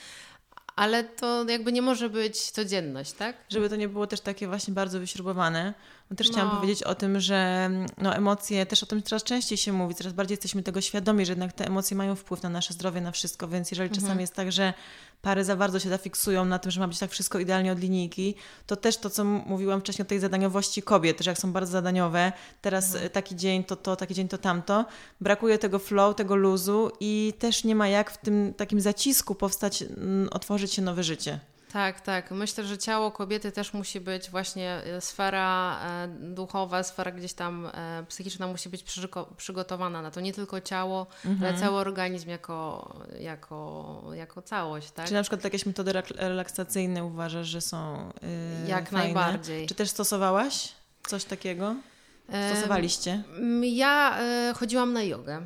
ale 0.81 1.05
to 1.05 1.45
jakby 1.49 1.73
nie 1.73 1.83
może 1.83 2.11
być 2.11 2.51
codzienność, 2.51 3.13
tak? 3.13 3.37
Żeby 3.49 3.69
to 3.69 3.77
nie 3.77 3.89
było 3.89 4.07
też 4.07 4.21
takie 4.21 4.49
właśnie 4.49 4.75
bardzo 4.75 5.01
wyśrubowane. 5.01 5.75
No 6.11 6.17
też 6.17 6.27
no. 6.29 6.33
chciałam 6.33 6.57
powiedzieć 6.57 6.83
o 6.83 6.95
tym, 6.95 7.21
że 7.21 7.71
no, 7.99 8.15
emocje, 8.15 8.67
też 8.67 8.83
o 8.83 8.87
tym 8.87 9.03
coraz 9.03 9.25
częściej 9.25 9.59
się 9.59 9.73
mówi, 9.73 9.95
coraz 9.95 10.13
bardziej 10.13 10.33
jesteśmy 10.33 10.63
tego 10.63 10.81
świadomi, 10.81 11.27
że 11.27 11.33
jednak 11.33 11.53
te 11.53 11.67
emocje 11.67 11.97
mają 11.97 12.17
wpływ 12.17 12.43
na 12.43 12.49
nasze 12.49 12.75
zdrowie, 12.75 13.01
na 13.01 13.13
wszystko, 13.13 13.49
więc 13.49 13.71
jeżeli 13.71 13.89
mhm. 13.89 14.03
czasami 14.03 14.21
jest 14.21 14.35
tak, 14.35 14.53
że 14.53 14.75
pary 15.23 15.45
za 15.45 15.57
bardzo 15.57 15.79
się 15.81 15.89
zafiksują 15.89 16.45
na 16.45 16.59
tym, 16.59 16.71
że 16.71 16.81
ma 16.81 16.89
być 16.89 16.99
tak 16.99 17.11
wszystko 17.11 17.39
idealnie 17.39 17.73
od 17.73 17.79
linijki, 17.79 18.35
to 18.67 18.77
też 18.77 18.97
to, 18.97 19.11
co 19.11 19.25
mówiłam 19.25 19.81
wcześniej 19.81 20.03
o 20.07 20.09
tej 20.09 20.21
zadaniowości 20.21 20.83
kobiet, 20.83 21.21
że 21.21 21.31
jak 21.31 21.39
są 21.39 21.53
bardzo 21.53 21.73
zadaniowe, 21.73 22.33
teraz 22.63 22.95
mhm. 22.95 23.11
taki 23.11 23.37
dzień 23.37 23.65
to 23.65 23.77
to, 23.77 23.97
taki 23.97 24.15
dzień 24.15 24.29
to 24.29 24.39
tamto, 24.39 24.85
brakuje 25.21 25.59
tego 25.59 25.79
flow, 25.79 26.17
tego 26.17 26.37
luzu 26.37 26.91
i 27.01 27.33
też 27.39 27.65
nie 27.65 27.75
ma 27.75 27.89
jak 27.89 28.11
w 28.11 28.19
tym 28.19 28.55
takim 28.57 28.81
zacisku 28.81 29.35
powstać, 29.35 29.85
otworzyć 30.31 30.73
się 30.73 30.83
nowe 30.83 31.03
życie. 31.03 31.41
Tak, 31.73 32.01
tak. 32.01 32.31
Myślę, 32.31 32.65
że 32.65 32.79
ciało 32.79 33.11
kobiety 33.11 33.53
też 33.53 33.73
musi 33.73 34.01
być 34.01 34.31
właśnie 34.31 34.83
e, 34.85 35.01
sfera 35.01 35.81
e, 35.85 36.09
duchowa, 36.09 36.83
sfera 36.83 37.11
gdzieś 37.11 37.33
tam 37.33 37.71
e, 37.75 38.05
psychiczna 38.09 38.47
musi 38.47 38.69
być 38.69 38.85
przygotowana 39.37 40.03
na 40.03 40.11
to. 40.11 40.21
Nie 40.21 40.33
tylko 40.33 40.61
ciało, 40.61 41.07
mhm. 41.25 41.51
ale 41.51 41.61
cały 41.61 41.77
organizm 41.77 42.31
jako, 42.31 42.95
jako, 43.21 44.03
jako 44.15 44.43
całość. 44.43 44.91
Tak? 44.91 45.07
Czy 45.07 45.15
na 45.15 45.23
przykład 45.23 45.45
jakieś 45.45 45.67
metody 45.67 45.93
relaksacyjne 46.17 47.05
uważasz, 47.05 47.47
że 47.47 47.61
są 47.61 48.13
yy, 48.63 48.69
Jak 48.69 48.91
fajne? 48.91 49.05
najbardziej. 49.05 49.67
Czy 49.67 49.75
też 49.75 49.91
stosowałaś 49.91 50.69
coś 51.07 51.25
takiego? 51.25 51.75
Stosowaliście? 52.53 53.23
Ja 53.63 54.19
e, 54.19 54.55
chodziłam 54.57 54.93
na 54.93 55.03
jogę. 55.03 55.43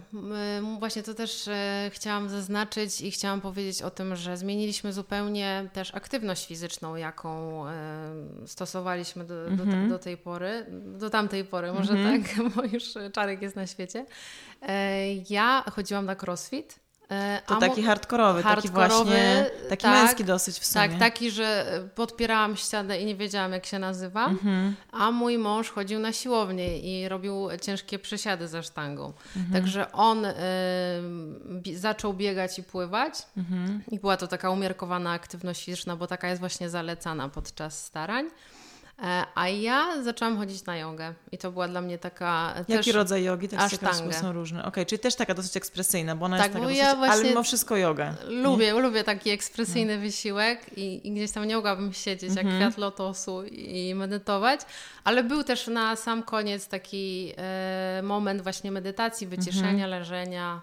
Właśnie 0.78 1.02
to 1.02 1.14
też 1.14 1.48
e, 1.48 1.90
chciałam 1.92 2.28
zaznaczyć 2.28 3.00
i 3.00 3.10
chciałam 3.10 3.40
powiedzieć 3.40 3.82
o 3.82 3.90
tym, 3.90 4.16
że 4.16 4.36
zmieniliśmy 4.36 4.92
zupełnie 4.92 5.70
też 5.72 5.94
aktywność 5.94 6.46
fizyczną, 6.46 6.96
jaką 6.96 7.64
e, 7.68 7.72
stosowaliśmy 8.46 9.24
do, 9.24 9.50
do, 9.50 9.62
mhm. 9.62 9.88
do 9.88 9.98
tej 9.98 10.16
pory, 10.16 10.66
do 10.70 11.10
tamtej 11.10 11.44
pory 11.44 11.72
może 11.72 11.92
mhm. 11.92 12.22
tak, 12.22 12.34
bo 12.56 12.64
już 12.64 12.84
Czarek 13.12 13.42
jest 13.42 13.56
na 13.56 13.66
świecie. 13.66 14.06
Ja 15.30 15.64
chodziłam 15.70 16.06
na 16.06 16.16
crossfit 16.22 16.83
E, 16.83 16.83
to 17.46 17.56
taki 17.56 17.82
hardkorowy, 17.82 18.42
hardkorowy, 18.42 19.10
taki 19.10 19.10
właśnie, 19.10 19.50
taki 19.68 19.82
tak, 19.82 20.02
męski 20.02 20.24
dosyć 20.24 20.58
w 20.58 20.66
sumie. 20.66 20.88
Tak, 20.88 20.98
taki, 20.98 21.30
że 21.30 21.66
podpierałam 21.94 22.56
ścianę 22.56 23.00
i 23.00 23.04
nie 23.04 23.16
wiedziałam 23.16 23.52
jak 23.52 23.66
się 23.66 23.78
nazywa, 23.78 24.26
mhm. 24.26 24.74
a 24.92 25.10
mój 25.10 25.38
mąż 25.38 25.70
chodził 25.70 25.98
na 25.98 26.12
siłownię 26.12 26.78
i 26.78 27.08
robił 27.08 27.48
ciężkie 27.62 27.98
przesiady 27.98 28.48
ze 28.48 28.62
sztangą. 28.62 29.12
Mhm. 29.36 29.62
Także 29.62 29.92
on 29.92 30.24
y, 30.24 30.32
zaczął 31.74 32.14
biegać 32.14 32.58
i 32.58 32.62
pływać 32.62 33.14
mhm. 33.36 33.82
i 33.90 33.98
była 33.98 34.16
to 34.16 34.26
taka 34.26 34.50
umiarkowana 34.50 35.12
aktywność 35.12 35.64
fizyczna, 35.64 35.96
bo 35.96 36.06
taka 36.06 36.28
jest 36.28 36.40
właśnie 36.40 36.70
zalecana 36.70 37.28
podczas 37.28 37.84
starań. 37.84 38.30
E, 39.02 39.24
a 39.34 39.48
ja 39.48 40.02
zaczęłam 40.02 40.36
chodzić 40.36 40.64
na 40.64 40.76
jogę 40.76 41.14
i 41.32 41.38
to 41.38 41.52
była 41.52 41.68
dla 41.68 41.80
mnie 41.80 41.98
taka. 41.98 42.54
Jaki 42.68 42.92
rodzaj 42.92 43.24
jogi? 43.24 43.48
Też 43.48 43.60
asztangę. 43.60 44.12
są 44.12 44.32
różne. 44.32 44.58
Okej, 44.58 44.68
okay, 44.68 44.86
czyli 44.86 44.98
też 44.98 45.14
taka 45.14 45.34
dosyć 45.34 45.56
ekspresyjna, 45.56 46.16
bo 46.16 46.26
ona 46.26 46.38
tak, 46.38 46.46
jest 46.46 46.60
taka 46.60 46.72
ja 46.72 46.96
dosyć, 46.96 47.12
ale 47.12 47.24
mimo 47.24 47.42
wszystko 47.42 47.76
yoga. 47.76 48.14
Lubię, 48.28 48.66
nie? 48.66 48.80
lubię 48.80 49.04
taki 49.04 49.30
ekspresyjny 49.30 49.96
no. 49.96 50.02
wysiłek 50.02 50.78
i, 50.78 51.08
i, 51.08 51.12
gdzieś 51.12 51.30
tam 51.30 51.48
nie 51.48 51.56
mogłabym 51.56 51.92
siedzieć 51.92 52.34
jak 52.34 52.44
mhm. 52.44 52.56
kwiat 52.56 52.78
lotosu 52.78 53.44
i 53.44 53.94
medytować, 53.94 54.60
ale 55.04 55.24
był 55.24 55.44
też 55.44 55.66
na 55.66 55.96
sam 55.96 56.22
koniec 56.22 56.68
taki 56.68 57.32
e, 57.36 58.00
moment 58.04 58.42
właśnie 58.42 58.72
medytacji, 58.72 59.26
wyciszenia, 59.26 59.84
mhm. 59.84 59.90
leżenia. 59.90 60.60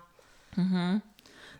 Mhm. 0.57 1.01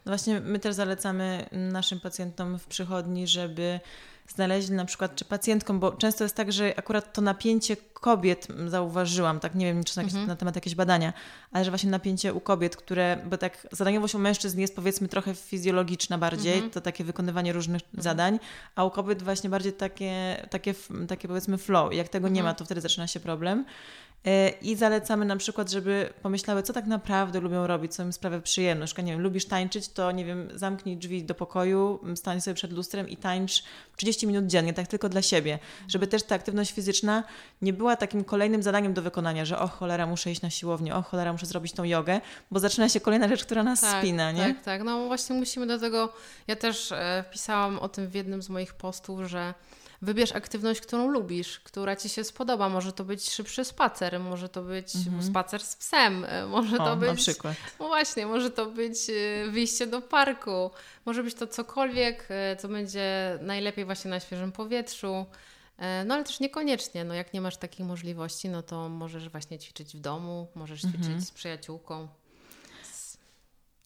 No 0.06 0.10
właśnie 0.10 0.40
my 0.40 0.60
też 0.60 0.76
zalecamy 0.76 1.46
naszym 1.52 2.00
pacjentom 2.00 2.60
w 2.60 2.68
przychodni, 2.68 3.28
żeby 3.28 3.80
znaleźli 4.28 4.76
na 4.76 4.86
przykład, 4.86 5.16
czy 5.16 5.26
pacjentkom, 5.26 5.80
bo 5.80 5.92
często 5.92 6.24
jest 6.24 6.36
tak, 6.36 6.52
że 6.52 6.74
akurat 6.78 7.14
to 7.14 7.22
napięcie 7.22 7.78
kobiet 7.94 8.48
zauważyłam, 8.68 9.40
tak 9.40 9.56
nie 9.56 9.66
wiem, 9.66 9.84
czy 9.84 10.00
jakieś, 10.00 10.14
mhm. 10.14 10.28
na 10.28 10.36
temat 10.36 10.56
jakieś 10.56 10.76
badania, 10.76 11.14
ale 11.52 11.66
że 11.66 11.72
właśnie 11.72 11.90
napięcie 11.90 12.34
u 12.34 12.40
kobiet, 12.40 12.76
które, 12.76 13.18
bo 13.26 13.38
tak 13.38 13.68
zadaniowość 13.72 14.16
u 14.16 14.20
mężczyzn 14.20 14.60
jest 14.60 14.76
powiedzmy 14.76 15.08
trochę 15.08 15.36
fizjologiczna 15.36 16.18
bardziej, 16.18 16.54
mhm. 16.54 16.72
to 16.72 16.82
takie 16.82 17.04
wykonywanie 17.04 17.54
różnych 17.54 17.82
mhm. 17.82 18.04
zadań, 18.04 18.40
a 18.76 18.84
u 18.84 18.92
kobiet 18.92 19.24
właśnie 19.24 19.50
bardziej 19.50 19.74
takie, 19.74 20.46
takie, 20.50 20.74
takie 21.08 21.28
powiedzmy 21.28 21.58
flow. 21.58 21.94
Jak 21.94 22.10
tego 22.10 22.30
nie 22.30 22.44
ma, 22.44 22.54
to 22.54 22.66
wtedy 22.66 22.82
zaczyna 22.82 23.08
się 23.08 23.20
problem. 23.20 23.66
E, 24.26 24.50
I 24.50 24.76
zalecamy 24.76 25.26
na 25.26 25.36
przykład, 25.36 25.72
żeby 25.72 26.14
pomyślały, 26.22 26.64
co 26.64 26.74
tak 26.74 26.86
naprawdę 26.86 27.40
lubią 27.40 27.68
robić, 27.68 27.96
co 27.96 28.04
im 28.04 28.14
sprawia 28.14 28.42
przyjemność. 28.42 28.98
Nie 28.98 29.12
wiem, 29.12 29.22
lubisz 29.22 29.46
tańczyć, 29.46 29.90
to 29.90 30.12
nie 30.12 30.26
wiem, 30.26 30.50
zamknij 30.54 30.98
drzwi 30.98 31.24
do 31.24 31.36
pokoju, 31.36 32.00
stań 32.16 32.42
sobie 32.42 32.56
przed 32.56 32.72
lustrem 32.72 33.10
i 33.10 33.18
tańcz 33.18 33.64
30 33.96 34.21
minut 34.28 34.46
dziennie, 34.46 34.74
tak 34.74 34.88
tylko 34.88 35.10
dla 35.10 35.22
siebie. 35.22 35.60
Żeby 35.88 36.08
też 36.08 36.24
ta 36.24 36.36
aktywność 36.36 36.72
fizyczna 36.72 37.24
nie 37.62 37.74
była 37.74 37.96
takim 37.96 38.24
kolejnym 38.24 38.64
zadaniem 38.64 38.94
do 38.94 39.02
wykonania, 39.02 39.46
że 39.46 39.60
o 39.60 39.68
cholera, 39.68 40.06
muszę 40.06 40.32
iść 40.32 40.42
na 40.42 40.50
siłownię, 40.50 40.96
o 40.96 41.02
cholera, 41.02 41.32
muszę 41.32 41.46
zrobić 41.46 41.74
tą 41.74 41.84
jogę, 41.84 42.22
bo 42.52 42.60
zaczyna 42.60 42.90
się 42.90 43.00
kolejna 43.00 43.28
rzecz, 43.28 43.46
która 43.46 43.64
nas 43.64 43.82
tak, 43.82 44.00
spina, 44.00 44.32
nie? 44.32 44.54
Tak, 44.54 44.64
tak. 44.64 44.84
No 44.84 45.08
właśnie 45.08 45.36
musimy 45.36 45.68
do 45.68 45.80
tego, 45.80 46.14
ja 46.48 46.56
też 46.56 46.92
e, 46.92 47.24
wpisałam 47.28 47.80
o 47.80 47.90
tym 47.90 48.08
w 48.08 48.14
jednym 48.14 48.42
z 48.42 48.50
moich 48.50 48.74
postów, 48.74 49.22
że 49.22 49.54
wybierz 50.02 50.32
aktywność, 50.32 50.82
którą 50.82 51.08
lubisz, 51.08 51.60
która 51.60 51.96
ci 51.96 52.10
się 52.10 52.24
spodoba. 52.24 52.70
Może 52.70 52.94
to 52.94 53.04
być 53.04 53.30
szybszy 53.30 53.66
spacer, 53.66 54.20
może 54.20 54.50
to 54.50 54.62
być 54.64 54.96
mhm. 54.96 55.24
spacer 55.24 55.64
z 55.64 55.76
psem, 55.76 56.26
e, 56.26 56.46
może 56.46 56.78
o, 56.78 56.86
to 56.86 56.96
być. 56.96 57.10
Na 57.10 57.16
przykład. 57.16 57.56
No 57.80 57.88
właśnie, 57.88 58.26
może 58.26 58.52
to 58.52 58.66
być 58.66 58.98
e, 59.10 59.52
wyjście 59.52 59.88
do 59.88 60.02
parku, 60.02 60.72
może 61.06 61.24
być 61.24 61.34
to 61.34 61.48
cokolwiek, 61.48 62.28
e, 62.30 62.56
co 62.56 62.68
będzie 62.68 63.40
najlepiej 63.42 63.86
właśnie 63.86 64.12
na 64.12 64.20
świeżym 64.20 64.52
powietrzu. 64.52 65.26
No 66.06 66.16
ale 66.16 66.24
też 66.24 66.40
niekoniecznie, 66.40 67.04
no 67.04 67.14
jak 67.14 67.34
nie 67.34 67.42
masz 67.42 67.58
takiej 67.58 67.86
możliwości, 67.86 68.50
no 68.50 68.64
to 68.64 68.90
możesz 68.90 69.30
właśnie 69.30 69.60
ćwiczyć 69.60 69.98
w 69.98 70.00
domu, 70.00 70.48
możesz 70.56 70.82
ćwiczyć 70.82 71.02
mhm. 71.02 71.22
z 71.22 71.32
przyjaciółką. 71.32 72.08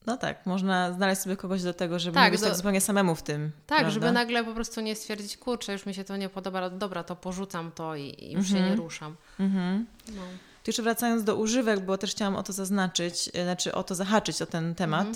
No 0.05 0.17
tak, 0.17 0.45
można 0.45 0.93
znaleźć 0.93 1.21
sobie 1.21 1.37
kogoś 1.37 1.63
do 1.63 1.73
tego, 1.73 1.99
żeby 1.99 2.15
tak, 2.15 2.25
nie 2.25 2.31
być 2.31 2.41
do... 2.41 2.47
tak 2.47 2.55
zupełnie 2.55 2.81
samemu 2.81 3.15
w 3.15 3.23
tym. 3.23 3.51
Tak, 3.67 3.79
prawda? 3.79 3.89
żeby 3.93 4.11
nagle 4.11 4.43
po 4.43 4.53
prostu 4.53 4.81
nie 4.81 4.95
stwierdzić, 4.95 5.37
kurczę, 5.37 5.73
już 5.73 5.85
mi 5.85 5.93
się 5.93 6.03
to 6.03 6.17
nie 6.17 6.29
podoba, 6.29 6.69
dobra, 6.69 7.03
to 7.03 7.15
porzucam 7.15 7.71
to 7.71 7.95
i, 7.95 8.15
i 8.19 8.31
już 8.31 8.47
się 8.47 8.53
nie 8.53 8.59
mhm. 8.59 8.79
ruszam. 8.79 9.15
Mhm. 9.39 9.85
No. 10.07 10.21
To 10.63 10.69
jeszcze 10.69 10.83
wracając 10.83 11.23
do 11.23 11.35
używek, 11.35 11.79
bo 11.79 11.97
też 11.97 12.11
chciałam 12.11 12.35
o 12.35 12.43
to 12.43 12.53
zaznaczyć, 12.53 13.29
e, 13.33 13.43
znaczy 13.43 13.73
o 13.73 13.83
to 13.83 13.95
zahaczyć, 13.95 14.41
o 14.41 14.45
ten 14.45 14.75
temat. 14.75 15.07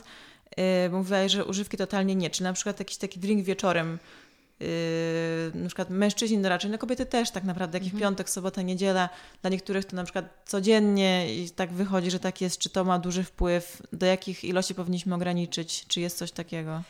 Bo 0.91 0.97
mówiłaś, 0.97 1.31
że 1.31 1.45
używki 1.45 1.77
totalnie 1.77 2.15
nie. 2.15 2.29
Czy 2.29 2.43
na 2.43 2.53
przykład 2.53 2.79
jakiś 2.79 2.97
taki 2.97 3.19
drink 3.19 3.45
wieczorem 3.45 3.99
na 5.53 5.67
przykład 5.67 5.89
mężczyźni, 5.89 6.37
no 6.37 6.49
raczej, 6.49 6.71
no 6.71 6.77
kobiety 6.77 7.05
też 7.05 7.31
tak 7.31 7.43
naprawdę, 7.43 7.77
jakiś 7.77 7.93
mhm. 7.93 8.01
piątek, 8.01 8.29
sobota, 8.29 8.61
niedziela, 8.61 9.09
dla 9.41 9.49
niektórych 9.49 9.85
to 9.85 9.95
na 9.95 10.03
przykład 10.03 10.25
codziennie 10.45 11.35
i 11.35 11.49
tak 11.49 11.73
wychodzi, 11.73 12.11
że 12.11 12.19
tak 12.19 12.41
jest, 12.41 12.59
czy 12.59 12.69
to 12.69 12.83
ma 12.83 12.99
duży 12.99 13.23
wpływ, 13.23 13.81
do 13.93 14.05
jakich 14.05 14.43
ilości 14.43 14.75
powinniśmy 14.75 15.15
ograniczyć, 15.15 15.85
czy 15.87 16.01
jest 16.01 16.17
coś 16.17 16.31
takiego? 16.31 16.81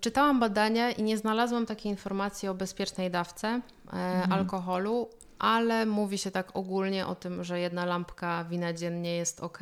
Czytałam 0.00 0.40
badania 0.40 0.90
i 0.90 1.02
nie 1.02 1.18
znalazłam 1.18 1.66
takiej 1.66 1.92
informacji 1.92 2.48
o 2.48 2.54
bezpiecznej 2.54 3.10
dawce 3.10 3.48
e, 3.48 3.60
mhm. 3.90 4.32
alkoholu, 4.32 5.08
ale 5.38 5.86
mówi 5.86 6.18
się 6.18 6.30
tak 6.30 6.56
ogólnie 6.56 7.06
o 7.06 7.14
tym, 7.14 7.44
że 7.44 7.60
jedna 7.60 7.84
lampka 7.84 8.44
wina 8.44 8.72
dziennie 8.72 9.16
jest 9.16 9.40
ok. 9.40 9.58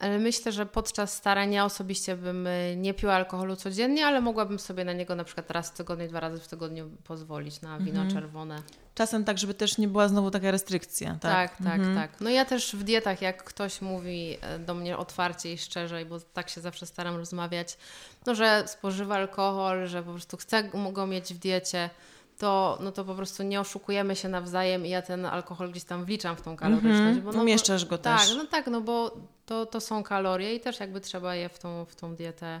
Ale 0.00 0.18
myślę, 0.18 0.52
że 0.52 0.66
podczas 0.66 1.14
starań 1.14 1.52
ja 1.52 1.64
osobiście 1.64 2.16
bym 2.16 2.46
y, 2.46 2.74
nie 2.76 2.94
piła 2.94 3.14
alkoholu 3.14 3.56
codziennie, 3.56 4.06
ale 4.06 4.20
mogłabym 4.20 4.58
sobie 4.58 4.84
na 4.84 4.92
niego 4.92 5.14
na 5.14 5.24
przykład 5.24 5.50
raz 5.50 5.70
w 5.70 5.74
tygodniu, 5.74 6.08
dwa 6.08 6.20
razy 6.20 6.40
w 6.40 6.48
tygodniu 6.48 6.90
pozwolić 7.04 7.60
na 7.60 7.78
wino 7.78 8.02
mhm. 8.02 8.10
czerwone. 8.10 8.62
Czasem 8.94 9.24
tak, 9.24 9.38
żeby 9.38 9.54
też 9.54 9.78
nie 9.78 9.88
była 9.88 10.08
znowu 10.08 10.30
taka 10.30 10.50
restrykcja, 10.50 11.10
tak? 11.20 11.20
Tak, 11.20 11.66
tak, 11.66 11.78
mhm. 11.78 11.96
tak. 11.96 12.20
No 12.20 12.30
ja 12.30 12.44
też 12.44 12.76
w 12.76 12.82
dietach, 12.82 13.22
jak 13.22 13.44
ktoś 13.44 13.80
mówi 13.80 14.36
e, 14.40 14.58
do 14.58 14.74
mnie 14.74 14.96
otwarcie 14.96 15.52
i 15.52 15.58
szczerze, 15.58 16.04
bo 16.04 16.20
tak 16.20 16.48
się 16.48 16.60
zawsze 16.60 16.86
staram 16.86 17.16
rozmawiać, 17.16 17.78
no 18.26 18.34
że 18.34 18.64
spożywa 18.66 19.14
alkohol, 19.14 19.86
że 19.86 20.02
po 20.02 20.10
prostu 20.12 20.36
chce 20.36 20.64
go 20.92 21.06
mieć 21.06 21.34
w 21.34 21.38
diecie, 21.38 21.90
to, 22.38 22.78
no 22.80 22.92
to 22.92 23.04
po 23.04 23.14
prostu 23.14 23.42
nie 23.42 23.60
oszukujemy 23.60 24.16
się 24.16 24.28
nawzajem 24.28 24.86
i 24.86 24.88
ja 24.88 25.02
ten 25.02 25.26
alkohol 25.26 25.70
gdzieś 25.70 25.84
tam 25.84 26.04
wliczam 26.04 26.36
w 26.36 26.42
tą 26.42 26.56
kaloryczność. 26.56 26.98
Mm 26.98 27.20
-hmm. 27.20 27.24
bo, 27.24 27.32
no, 27.32 27.42
Umieszczasz 27.42 27.84
go 27.84 27.98
tak, 27.98 28.20
też. 28.20 28.28
Tak, 28.28 28.38
no 28.38 28.44
tak, 28.44 28.66
no 28.66 28.80
bo 28.80 29.16
to, 29.46 29.66
to 29.66 29.80
są 29.80 30.02
kalorie 30.02 30.54
i 30.54 30.60
też 30.60 30.80
jakby 30.80 31.00
trzeba 31.00 31.34
je 31.34 31.48
w 31.48 31.58
tą, 31.58 31.84
w 31.84 31.96
tą 31.96 32.14
dietę 32.14 32.60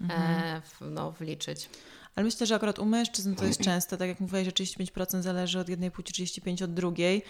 mm 0.00 0.16
-hmm. 0.16 0.20
e, 0.20 0.26
mhm. 0.26 0.62
w, 0.62 0.80
no, 0.80 1.12
wliczyć. 1.12 1.70
Ale 2.14 2.24
myślę, 2.24 2.46
że 2.46 2.54
akurat 2.54 2.78
u 2.78 2.84
mężczyzn 2.84 3.34
to 3.34 3.44
jest 3.44 3.60
często, 3.60 3.96
tak 3.96 4.08
jak 4.08 4.20
mówiłaś, 4.20 4.44
że 4.44 4.50
35% 4.50 5.22
zależy 5.22 5.58
od 5.58 5.68
jednej 5.68 5.90
płci, 5.90 6.24
35% 6.24 6.64
od 6.64 6.74
drugiej. 6.74 7.22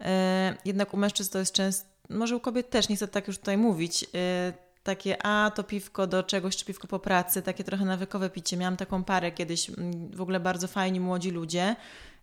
E, 0.00 0.56
jednak 0.64 0.94
u 0.94 0.96
mężczyzn 0.96 1.32
to 1.32 1.38
jest 1.38 1.52
często, 1.52 1.88
może 2.08 2.36
u 2.36 2.40
kobiet 2.40 2.70
też, 2.70 2.88
nie 2.88 2.96
chcę 2.96 3.08
tak 3.08 3.26
już 3.26 3.38
tutaj 3.38 3.58
mówić, 3.58 4.04
e, 4.14 4.52
takie, 4.86 5.26
a 5.26 5.50
to 5.50 5.64
piwko 5.64 6.06
do 6.06 6.22
czegoś, 6.22 6.56
czy 6.56 6.64
piwko 6.64 6.86
po 6.86 6.98
pracy, 6.98 7.42
takie 7.42 7.64
trochę 7.64 7.84
nawykowe 7.84 8.30
picie. 8.30 8.56
Miałam 8.56 8.76
taką 8.76 9.04
parę 9.04 9.32
kiedyś, 9.32 9.70
mm, 9.70 10.10
w 10.10 10.20
ogóle 10.20 10.40
bardzo 10.40 10.68
fajni 10.68 11.00
młodzi 11.00 11.30
ludzie. 11.30 11.76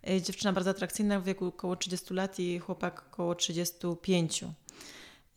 Y, 0.10 0.22
dziewczyna 0.22 0.54
bardzo 0.54 0.70
atrakcyjna 0.70 1.20
w 1.20 1.24
wieku 1.24 1.46
około 1.46 1.76
30 1.76 2.14
lat 2.14 2.40
i 2.40 2.60
chłopak 2.60 3.04
około 3.12 3.36
35. 3.36 4.54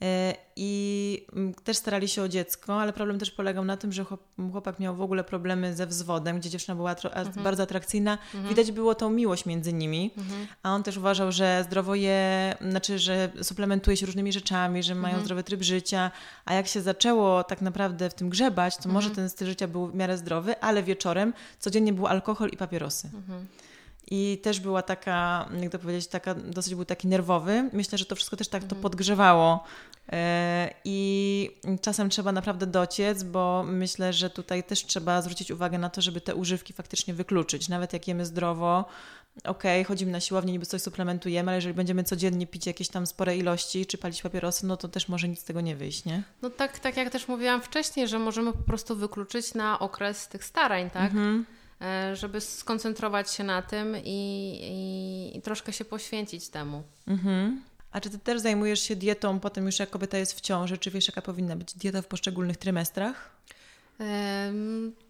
E, 0.03 0.35
I 0.57 1.27
mm, 1.33 1.55
też 1.55 1.77
starali 1.77 2.09
się 2.09 2.23
o 2.23 2.29
dziecko, 2.29 2.81
ale 2.81 2.93
problem 2.93 3.19
też 3.19 3.31
polegał 3.31 3.65
na 3.65 3.77
tym, 3.77 3.93
że 3.93 4.05
chłopak 4.53 4.81
miał 4.81 4.97
w 4.97 5.01
ogóle 5.01 5.25
problemy 5.25 5.75
ze 5.75 5.87
wzwodem, 5.87 6.39
gdzie 6.41 6.51
dziewczyna 6.51 6.75
była 6.75 6.91
mhm. 6.91 7.45
bardzo 7.45 7.63
atrakcyjna. 7.63 8.19
Mhm. 8.35 8.49
Widać 8.49 8.73
było 8.73 8.95
tą 8.95 9.11
miłość 9.11 9.47
między 9.47 9.73
nimi, 9.73 10.11
mhm. 10.19 10.47
a 10.63 10.75
on 10.75 10.83
też 10.83 10.97
uważał, 10.97 11.33
że 11.33 11.65
zdrowo 11.67 11.95
je, 11.95 12.55
znaczy, 12.61 12.99
że 12.99 13.33
suplementuje 13.43 13.97
się 13.97 14.07
różnymi 14.07 14.33
rzeczami, 14.33 14.83
że 14.83 14.95
mają 14.95 15.07
mhm. 15.07 15.25
zdrowy 15.25 15.43
tryb 15.43 15.63
życia, 15.63 16.11
a 16.45 16.55
jak 16.55 16.67
się 16.67 16.83
zaczęło 16.83 17.45
tak 17.45 17.61
naprawdę 17.61 18.11
w 18.11 18.15
tym 18.15 18.29
grzebać, 18.29 18.77
to 18.77 18.89
może 18.89 19.09
mhm. 19.09 19.15
ten 19.17 19.31
styl 19.31 19.49
życia 19.49 19.69
był 19.69 19.87
w 19.87 19.95
miarę 19.95 20.19
zdrowy, 20.19 20.61
ale 20.61 20.83
wieczorem 20.83 21.33
codziennie 21.59 21.93
był 21.93 22.07
alkohol 22.07 22.49
i 22.49 22.57
papierosy. 22.57 23.11
I 24.11 24.39
też 24.43 24.61
była 24.61 24.83
taka, 24.83 25.49
jak 25.61 25.73
to 25.73 25.79
powiedzieć, 25.79 26.07
taka, 26.07 26.35
dosyć 26.35 26.75
był 26.75 26.85
taki 26.85 27.09
nerwowy. 27.09 27.71
Myślę, 27.73 27.99
że 27.99 28.05
to 28.05 28.17
wszystko 28.17 28.37
też 28.37 28.49
tak 28.49 28.63
to 28.63 28.65
mhm. 28.65 28.83
podgrzewało. 28.83 29.65
E, 30.13 30.75
I 30.85 31.51
czasem 31.81 32.11
trzeba 32.11 32.33
naprawdę 32.33 32.67
dociec, 32.67 33.23
bo 33.23 33.65
myślę, 33.69 34.13
że 34.13 34.31
tutaj 34.31 34.65
też 34.65 34.85
trzeba 34.85 35.23
zwrócić 35.23 35.51
uwagę 35.51 35.79
na 35.79 35.91
to, 35.91 36.01
żeby 36.01 36.21
te 36.21 36.35
używki 36.35 36.73
faktycznie 36.73 37.15
wykluczyć. 37.15 37.69
Nawet 37.69 37.93
jak 37.93 38.09
jemy 38.09 38.27
zdrowo, 38.27 38.85
okej, 39.45 39.81
okay, 39.81 39.85
chodzimy 39.85 40.13
na 40.13 40.21
siłownię, 40.21 40.53
niby 40.53 40.67
coś 40.67 40.83
suplementujemy, 40.83 41.51
ale 41.51 41.57
jeżeli 41.57 41.75
będziemy 41.75 42.05
codziennie 42.05 42.47
pić 42.47 42.67
jakieś 42.67 42.89
tam 42.89 43.07
spore 43.07 43.37
ilości, 43.37 43.87
czy 43.87 43.99
palić 43.99 44.23
papierosy, 44.23 44.67
no 44.67 44.77
to 44.77 44.89
też 44.89 45.09
może 45.09 45.29
nic 45.29 45.41
z 45.41 45.45
tego 45.45 45.61
nie 45.61 45.77
wyjść, 45.77 46.05
nie? 46.05 46.23
No 46.43 46.51
tak, 46.51 46.79
tak 46.79 46.97
jak 46.97 47.11
też 47.11 47.29
mówiłam 47.29 47.63
wcześniej, 47.63 48.09
że 48.09 48.19
możemy 48.19 48.53
po 48.53 48.63
prostu 48.63 48.97
wykluczyć 48.97 49.55
na 49.55 49.79
okres 49.79 50.29
tych 50.29 50.45
starań, 50.45 50.91
tak? 50.91 51.11
Mhm. 51.11 51.47
E, 51.81 52.17
żeby 52.17 52.41
skoncentrować 52.41 53.31
się 53.31 53.45
na 53.45 53.63
tym 53.63 53.97
i, 54.05 54.11
i, 54.63 55.39
i 55.39 55.43
troszkę 55.43 55.73
się 55.73 55.85
poświęcić 55.85 56.49
temu. 56.49 56.83
Mhm. 57.07 57.63
A 57.93 58.01
czy 58.01 58.11
ty 58.11 58.19
też 58.19 58.41
zajmujesz 58.41 58.81
się 58.81 58.97
dietą 58.97 59.41
potem 59.41 59.67
już 59.67 59.79
jak 59.79 59.91
kobieta 59.91 60.19
jest 60.19 60.35
w 60.35 60.41
ciąży? 60.41 60.79
Czy 60.79 60.91
wiesz, 60.91 61.09
jaka 61.09 61.23
powinna 61.23 61.57
być 61.57 61.75
dieta 61.75 62.03
w 62.03 62.07
poszczególnych 62.07 62.57
trymestrach? 62.57 63.31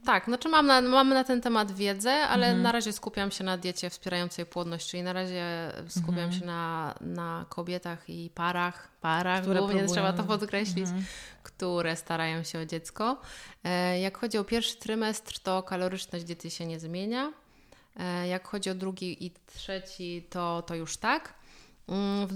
Tak, 0.05 0.25
znaczy 0.25 0.49
mam 0.49 0.67
na, 0.67 0.81
mamy 0.81 1.15
na 1.15 1.25
ten 1.25 1.41
temat 1.41 1.73
wiedzę, 1.73 2.13
ale 2.13 2.47
mhm. 2.47 2.63
na 2.63 2.73
razie 2.73 2.93
skupiam 2.93 3.31
się 3.31 3.45
na 3.45 3.59
diecie 3.59 3.91
wspierającej 3.91 4.47
płodność, 4.47 4.91
czyli 4.91 5.03
na 5.03 5.13
razie 5.13 5.73
skupiam 5.89 6.19
mhm. 6.19 6.33
się 6.33 6.47
na, 6.47 6.95
na 7.01 7.47
kobietach 7.49 8.11
i 8.11 8.31
parach, 8.35 8.89
parach 9.01 9.43
które 9.43 9.59
głównie 9.59 9.81
próbują. 9.81 9.95
trzeba 9.95 10.13
to 10.13 10.25
podkreślić, 10.25 10.87
mhm. 10.87 11.05
które 11.43 11.97
starają 11.97 12.43
się 12.43 12.59
o 12.59 12.65
dziecko. 12.65 13.21
E, 13.65 14.01
jak 14.01 14.19
chodzi 14.19 14.39
o 14.39 14.45
pierwszy 14.45 14.77
trymestr, 14.77 15.39
to 15.39 15.63
kaloryczność 15.63 16.25
diety 16.25 16.51
się 16.51 16.67
nie 16.67 16.81
zmienia. 16.81 17.33
E, 17.97 18.29
jak 18.29 18.49
chodzi 18.49 18.71
o 18.71 18.75
drugi 18.75 19.27
i 19.27 19.33
trzeci, 19.47 20.27
to, 20.31 20.63
to 20.63 20.75
już 20.75 20.97
tak. 20.97 21.35
Mm, 21.89 22.27
w, 22.27 22.33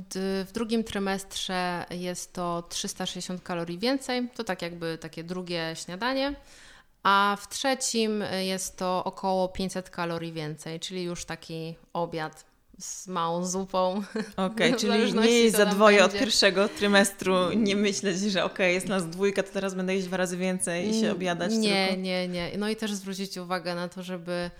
w, 0.49 0.53
drugim 0.53 0.85
trymestrze 0.85 1.85
jest 1.91 2.33
to 2.33 2.63
360 2.69 3.43
kalorii 3.43 3.79
więcej, 3.79 4.29
to 4.35 4.45
tak 4.45 4.63
jakby 4.63 4.99
takie 4.99 5.25
drugie 5.25 5.73
śniadanie, 5.75 6.35
a 7.03 7.37
w 7.41 7.49
trzecim 7.49 8.25
jest 8.41 8.77
to 8.77 9.05
około 9.05 9.49
500 9.49 9.91
kalorii 9.91 10.33
więcej, 10.33 10.81
czyli 10.81 11.03
już 11.03 11.25
taki 11.25 11.75
obiad 11.93 12.51
z 12.79 13.09
małą 13.09 13.47
zupą. 13.47 14.03
Okej, 14.37 14.37
okay, 14.47 14.81
czyli 14.81 15.15
nie 15.15 15.31
jeść 15.31 15.57
za 15.57 15.67
dwoje 15.67 16.05
od 16.05 16.13
pierwszego 16.13 16.69
trymestru, 16.69 17.53
nie 17.53 17.77
myśleć, 17.77 18.19
że 18.19 18.45
okej, 18.45 18.55
okay, 18.55 18.73
jest 18.73 18.89
nas 18.89 19.11
dwójka, 19.11 19.43
to 19.43 19.53
teraz 19.53 19.75
będę 19.75 19.95
jeść 19.95 20.07
dwa 20.07 20.17
razy 20.17 20.37
więcej 20.37 20.91
i 20.91 21.01
się 21.01 21.13
obiadać 21.13 21.53
Nie, 21.53 21.87
tylko. 21.87 22.03
nie, 22.03 22.29
nie. 22.29 22.51
No 22.59 22.69
i 22.69 22.77
też 22.77 22.93
zwrócić 22.93 23.37
uwagę 23.37 23.75
na 23.75 23.89
to, 23.89 24.03
żeby 24.03 24.51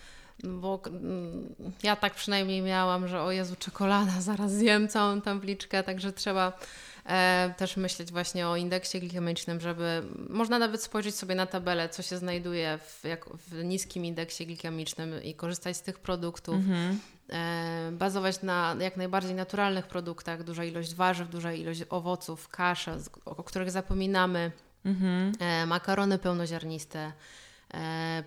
bo 0.45 0.81
mm, 0.87 1.55
ja 1.83 1.97
tak 1.97 2.15
przynajmniej 2.15 2.63
miałam, 2.63 3.09
że 3.09 3.23
o 3.23 3.31
Jezu, 3.31 3.57
czekolada, 3.59 4.21
zaraz 4.31 4.53
zjem 4.53 4.89
całą 4.89 5.21
tabliczkę, 5.21 5.83
także 5.83 6.13
trzeba 6.13 6.59
e, 7.07 7.55
też 7.57 7.77
myśleć 7.77 8.13
właśnie 8.13 8.49
o 8.49 8.57
indeksie 8.57 9.01
glikemicznym, 9.01 9.61
żeby 9.61 10.03
można 10.29 10.59
nawet 10.59 10.83
spojrzeć 10.83 11.15
sobie 11.15 11.35
na 11.35 11.47
tabelę, 11.47 11.89
co 11.89 12.03
się 12.03 12.17
znajduje 12.17 12.79
w, 12.79 13.05
jak, 13.05 13.25
w 13.29 13.65
niskim 13.65 14.05
indeksie 14.05 14.47
glikemicznym 14.47 15.23
i 15.23 15.35
korzystać 15.35 15.77
z 15.77 15.83
tych 15.83 15.99
produktów. 15.99 16.55
Mhm. 16.55 16.99
E, 17.33 17.91
bazować 17.93 18.43
na 18.43 18.77
jak 18.81 18.97
najbardziej 18.97 19.35
naturalnych 19.35 19.87
produktach, 19.87 20.45
duża 20.45 20.65
ilość 20.65 20.95
warzyw, 20.95 21.29
duża 21.29 21.53
ilość 21.53 21.83
owoców, 21.91 22.49
kasze, 22.49 22.99
o 23.25 23.45
których 23.45 23.71
zapominamy, 23.71 24.53
mhm. 24.85 25.33
e, 25.41 25.67
makarony 25.67 26.19
pełnoziarniste, 26.19 27.13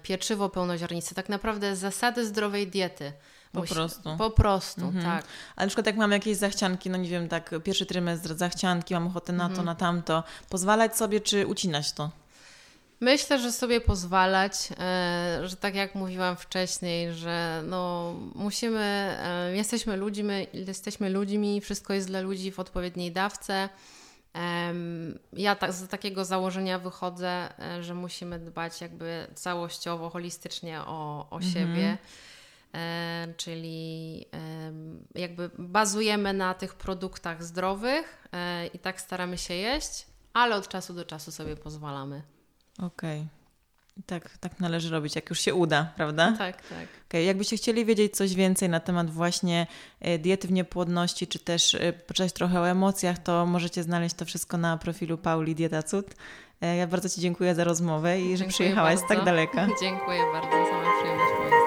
pieczywo 0.04 0.50
pełnoziarniste, 0.50 1.16
tak 1.16 1.30
naprawdę 1.30 1.76
zasady 1.76 2.26
zdrowej 2.26 2.68
diety. 2.68 3.14
Po 3.52 3.60
Musi, 3.60 3.74
prostu. 3.74 4.18
Po 4.18 4.30
prostu, 4.30 4.82
mhm. 4.82 5.06
tak. 5.06 5.26
Ale 5.56 5.66
na 5.66 5.68
przykład 5.68 5.86
jak 5.86 5.96
mam 5.96 6.12
jakieś 6.12 6.38
zachcianki, 6.38 6.90
no 6.90 6.98
nie 6.98 7.10
wiem, 7.10 7.30
tak 7.30 7.52
pierwszy 7.64 7.86
trymestr 7.86 8.36
zachcianki, 8.36 8.94
mam 8.94 9.08
ochotę 9.08 9.34
na 9.34 9.44
mhm. 9.44 9.58
to, 9.58 9.64
na 9.64 9.76
tamto, 9.76 10.24
pozwalać 10.50 10.98
sobie 10.98 11.22
czy 11.22 11.48
ucinać 11.48 11.92
to? 11.92 12.12
Myślę, 13.00 13.40
że 13.40 13.52
sobie 13.52 13.82
pozwalać, 13.82 14.54
e, 14.80 15.40
że 15.44 15.56
tak 15.56 15.76
jak 15.76 15.96
mówiłam 15.96 16.36
wcześniej, 16.36 17.14
że 17.14 17.64
no 17.68 18.14
musimy, 18.36 19.18
e, 19.20 19.56
jesteśmy 19.56 19.98
ludźmi, 19.98 20.48
jesteśmy 20.54 21.10
ludźmi, 21.10 21.62
wszystko 21.62 21.94
jest 21.94 22.08
dla 22.08 22.22
ludzi 22.22 22.52
w 22.52 22.60
odpowiedniej 22.60 23.12
dawce. 23.12 23.70
Ja 25.34 25.56
tak, 25.56 25.74
z 25.74 25.88
takiego 25.88 26.26
założenia 26.26 26.80
wychodzę, 26.80 27.60
e, 27.60 27.84
że 27.84 27.94
musimy 27.94 28.40
dbać 28.40 28.82
jakby 28.82 29.28
całościowo, 29.36 30.10
holistycznie 30.10 30.82
o, 30.82 31.28
o 31.30 31.36
mhm. 31.36 31.54
siebie. 31.54 31.98
czyli 33.38 34.26
jakby 35.16 35.50
bazujemy 35.58 36.34
na 36.34 36.54
tych 36.54 36.76
produktach 36.76 37.44
zdrowych 37.44 38.28
i 38.74 38.80
tak 38.80 39.02
staramy 39.02 39.38
się 39.38 39.54
jeść, 39.54 40.06
ale 40.34 40.56
od 40.56 40.68
czasu 40.68 40.94
do 40.94 41.06
czasu 41.06 41.32
sobie 41.32 41.56
pozwalamy. 41.56 42.24
Okej. 42.80 43.20
Okay. 43.20 43.43
Tak, 44.06 44.38
tak 44.38 44.60
należy 44.60 44.90
robić, 44.90 45.16
jak 45.16 45.30
już 45.30 45.40
się 45.40 45.54
uda, 45.54 45.94
prawda? 45.96 46.34
Tak, 46.38 46.62
tak. 46.62 46.88
Okay. 47.10 47.24
Jakbyście 47.24 47.58
chcieli 47.58 47.86
wiedzieć 47.86 48.16
coś 48.16 48.36
więcej 48.36 48.70
na 48.70 48.80
temat 48.80 49.10
właśnie 49.10 49.68
e, 50.00 50.20
diety 50.20 50.48
w 50.48 50.52
niepłodności, 50.52 51.28
czy 51.28 51.40
też 51.40 51.76
e, 51.76 51.94
poczytać 51.94 52.34
trochę 52.34 52.60
o 52.60 52.70
emocjach, 52.70 53.20
to 53.20 53.46
możecie 53.46 53.84
znaleźć 53.84 54.16
to 54.16 54.26
wszystko 54.26 54.58
na 54.58 54.78
profilu 54.78 55.18
Pauli 55.18 55.56
Dieta 55.56 55.84
Cud. 55.84 56.16
E, 56.62 56.76
ja 56.76 56.88
bardzo 56.88 57.10
Ci 57.10 57.22
dziękuję 57.22 57.56
za 57.56 57.64
rozmowę 57.64 58.20
i 58.20 58.22
dziękuję 58.22 58.38
że 58.38 58.46
przyjechałaś 58.46 58.96
bardzo. 58.96 59.06
z 59.06 59.18
tak 59.18 59.26
daleka. 59.26 59.68
Dziękuję 59.82 60.22
bardzo, 60.34 60.52
sama 60.52 60.84
przyjemność 61.00 61.63